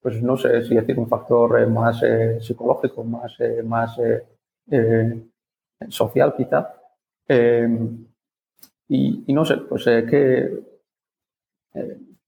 pues 0.00 0.22
no 0.22 0.36
sé 0.36 0.62
si 0.62 0.74
decir 0.74 0.98
un 0.98 1.08
factor 1.08 1.60
eh, 1.60 1.66
más 1.66 2.02
eh, 2.02 2.40
psicológico, 2.40 3.04
más, 3.04 3.36
más 3.64 3.98
social 5.88 6.34
quizá. 6.36 6.74
Y, 8.88 9.32
no 9.32 9.44
sé, 9.44 9.56
pues 9.58 9.84
que 9.84 10.62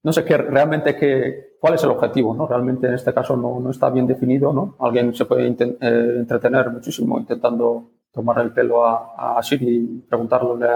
no 0.03 0.11
sé 0.11 0.25
qué 0.25 0.37
realmente 0.37 0.95
qué, 0.95 1.53
cuál 1.59 1.75
es 1.75 1.83
el 1.85 1.91
objetivo, 1.91 2.35
¿no? 2.35 2.45
Realmente 2.45 2.87
en 2.87 2.95
este 2.95 3.13
caso 3.13 3.37
no, 3.37 3.59
no 3.61 3.71
está 3.71 3.89
bien 3.89 4.05
definido, 4.05 4.51
¿no? 4.51 4.75
Alguien 4.79 5.13
se 5.13 5.23
puede 5.23 5.47
eh, 5.47 5.55
entretener 5.79 6.69
muchísimo 6.69 7.17
intentando 7.17 7.89
tomar 8.11 8.39
el 8.39 8.51
pelo 8.51 8.85
a, 8.85 9.37
a 9.37 9.41
Siri 9.41 9.77
y 9.77 10.01
preguntarle 10.01 10.67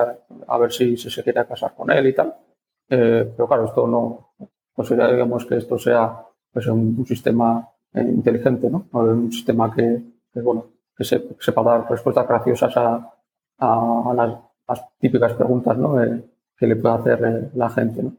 a, 0.47 0.57
ver 0.57 0.71
si, 0.71 0.95
se 0.95 1.23
quiere 1.23 1.45
casar 1.45 1.75
con 1.75 1.91
él 1.91 2.07
y 2.07 2.15
tal. 2.15 2.33
Eh, 2.89 3.33
pero 3.35 3.47
claro, 3.49 3.65
esto 3.65 3.85
no 3.85 4.33
consideramos 4.77 5.43
que 5.47 5.57
esto 5.57 5.79
sea 5.79 6.23
pues, 6.53 6.67
un, 6.67 7.03
sistema 7.05 7.67
eh, 7.93 8.01
inteligente, 8.01 8.69
¿no? 8.69 8.87
Un 8.91 9.31
sistema 9.31 9.73
que, 9.73 10.03
que 10.31 10.41
bueno, 10.41 10.67
que 10.95 11.03
se, 11.03 11.27
sepa 11.39 11.63
dar 11.63 11.89
respuestas 11.89 12.27
graciosas 12.27 12.77
a, 12.77 13.11
a, 13.57 14.13
las, 14.15 14.37
las, 14.67 14.97
típicas 14.99 15.33
preguntas, 15.33 15.75
¿no? 15.77 15.95
que 16.55 16.67
le 16.67 16.75
puede 16.75 16.95
hacer 16.95 17.51
la 17.55 17.69
gente, 17.69 18.03
¿no? 18.03 18.13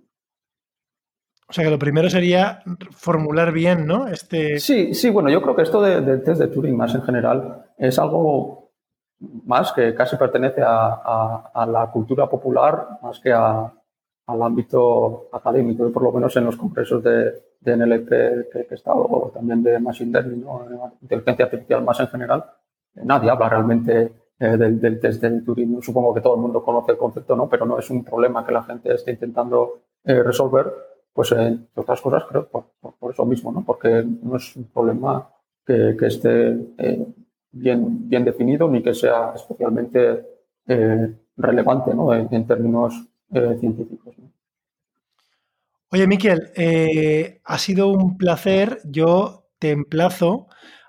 O 1.48 1.52
sea 1.52 1.64
que 1.64 1.70
lo 1.70 1.78
primero 1.78 2.10
sería 2.10 2.62
formular 2.90 3.52
bien, 3.52 3.86
¿no? 3.86 4.06
Este... 4.06 4.58
Sí, 4.58 4.92
sí, 4.92 5.08
bueno, 5.08 5.30
yo 5.30 5.40
creo 5.40 5.56
que 5.56 5.62
esto 5.62 5.80
del 5.80 6.22
test 6.22 6.40
de 6.40 6.48
Turing 6.48 6.76
más 6.76 6.94
en 6.94 7.02
general 7.02 7.66
es 7.78 7.98
algo 7.98 8.72
más 9.46 9.72
que 9.72 9.94
casi 9.94 10.16
pertenece 10.16 10.60
a, 10.62 11.50
a, 11.54 11.66
la 11.66 11.90
cultura 11.90 12.28
popular 12.28 12.98
más 13.02 13.18
que 13.20 13.32
al 14.28 14.42
ámbito 14.42 15.28
académico, 15.32 15.90
por 15.90 16.02
lo 16.02 16.12
menos 16.12 16.36
en 16.36 16.44
los 16.44 16.56
congresos 16.56 17.02
de, 17.02 17.48
NLP 17.60 18.08
que, 18.50 18.66
he 18.70 18.74
estado, 18.74 19.00
o 19.00 19.30
también 19.30 19.62
de 19.62 19.78
Machine 19.78 20.12
Learning, 20.12 20.44
inteligencia 21.02 21.46
artificial 21.46 21.82
más 21.82 21.98
en 22.00 22.08
general, 22.08 22.44
nadie 22.94 23.30
habla 23.30 23.48
realmente 23.48 24.12
eh, 24.38 24.56
del, 24.56 24.80
del, 24.80 25.00
test 25.00 25.20
de 25.20 25.42
Turing. 25.42 25.82
Supongo 25.82 26.14
que 26.14 26.20
todo 26.20 26.36
el 26.36 26.40
mundo 26.40 26.62
conoce 26.62 26.92
el 26.92 26.98
concepto, 26.98 27.34
¿no? 27.34 27.48
pero 27.48 27.66
no 27.66 27.78
es 27.78 27.90
un 27.90 28.04
problema 28.04 28.46
que 28.46 28.52
la 28.52 28.62
gente 28.62 28.94
esté 28.94 29.10
intentando 29.10 29.80
eh, 30.04 30.22
resolver 30.22 30.72
pues 31.12 31.32
entre 31.32 31.82
otras 31.82 32.00
cosas 32.00 32.24
creo 32.28 32.48
por, 32.48 32.66
por, 32.80 33.10
eso 33.10 33.26
mismo, 33.26 33.50
¿no? 33.50 33.64
Porque 33.64 34.04
no 34.22 34.36
es 34.36 34.54
un 34.54 34.64
problema 34.66 35.28
que, 35.66 35.96
que 35.98 36.06
esté 36.06 36.50
eh, 36.78 37.06
bien, 37.50 38.08
bien 38.08 38.24
definido 38.24 38.68
ni 38.68 38.84
que 38.84 38.94
sea 38.94 39.32
especialmente 39.34 40.24
eh, 40.68 41.14
relevante 41.36 41.92
¿no? 41.92 42.14
en, 42.14 42.28
en 42.30 42.46
términos 42.46 43.07
eh, 43.32 43.56
científicos. 43.60 44.18
¿no? 44.18 44.32
Oye, 45.90 46.06
Miquel, 46.06 46.50
eh, 46.54 47.40
ha 47.44 47.58
sido 47.58 47.88
un 47.88 48.18
placer. 48.18 48.80
Yo 48.84 49.48
te 49.58 49.70
emplazo 49.70 50.48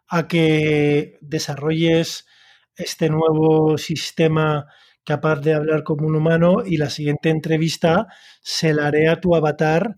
a 0.10 0.28
que 0.28 1.18
desarrolles 1.22 2.28
este 2.76 3.10
nuevo 3.10 3.78
sistema 3.78 4.68
capaz 5.06 5.38
de 5.40 5.54
hablar 5.54 5.84
como 5.84 6.06
un 6.06 6.16
humano 6.16 6.64
y 6.66 6.78
la 6.78 6.90
siguiente 6.90 7.30
entrevista 7.30 8.08
se 8.42 8.74
la 8.74 8.88
haré 8.88 9.08
a 9.08 9.22
tu 9.22 9.36
avatar 9.36 9.96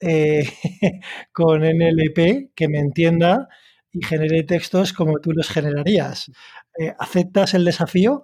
eh, 0.00 0.44
con 1.32 1.62
NLP 1.62 2.52
que 2.54 2.68
me 2.68 2.78
entienda 2.78 3.48
y 3.92 4.04
genere 4.04 4.42
textos 4.42 4.92
como 4.92 5.20
tú 5.20 5.30
los 5.32 5.48
generarías. 5.48 6.30
Eh, 6.78 6.92
¿Aceptas 6.98 7.54
el 7.54 7.64
desafío? 7.64 8.22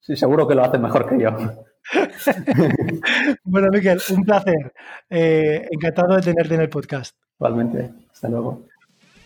Sí, 0.00 0.16
seguro 0.16 0.48
que 0.48 0.54
lo 0.54 0.64
hace 0.64 0.78
mejor 0.78 1.08
que 1.08 1.22
yo. 1.22 1.30
bueno, 3.44 3.68
Miquel, 3.72 4.00
un 4.10 4.24
placer. 4.24 4.72
Eh, 5.08 5.66
encantado 5.70 6.16
de 6.16 6.22
tenerte 6.22 6.54
en 6.54 6.60
el 6.62 6.68
podcast. 6.68 7.16
Igualmente. 7.38 7.90
Hasta 8.12 8.28
luego. 8.28 8.66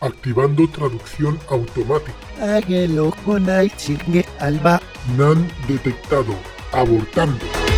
Activando 0.00 0.68
traducción 0.68 1.38
automática. 1.48 2.16
Alba. 4.38 4.80
NAN 5.16 5.48
detectado. 5.68 6.34
Abortando. 6.72 7.73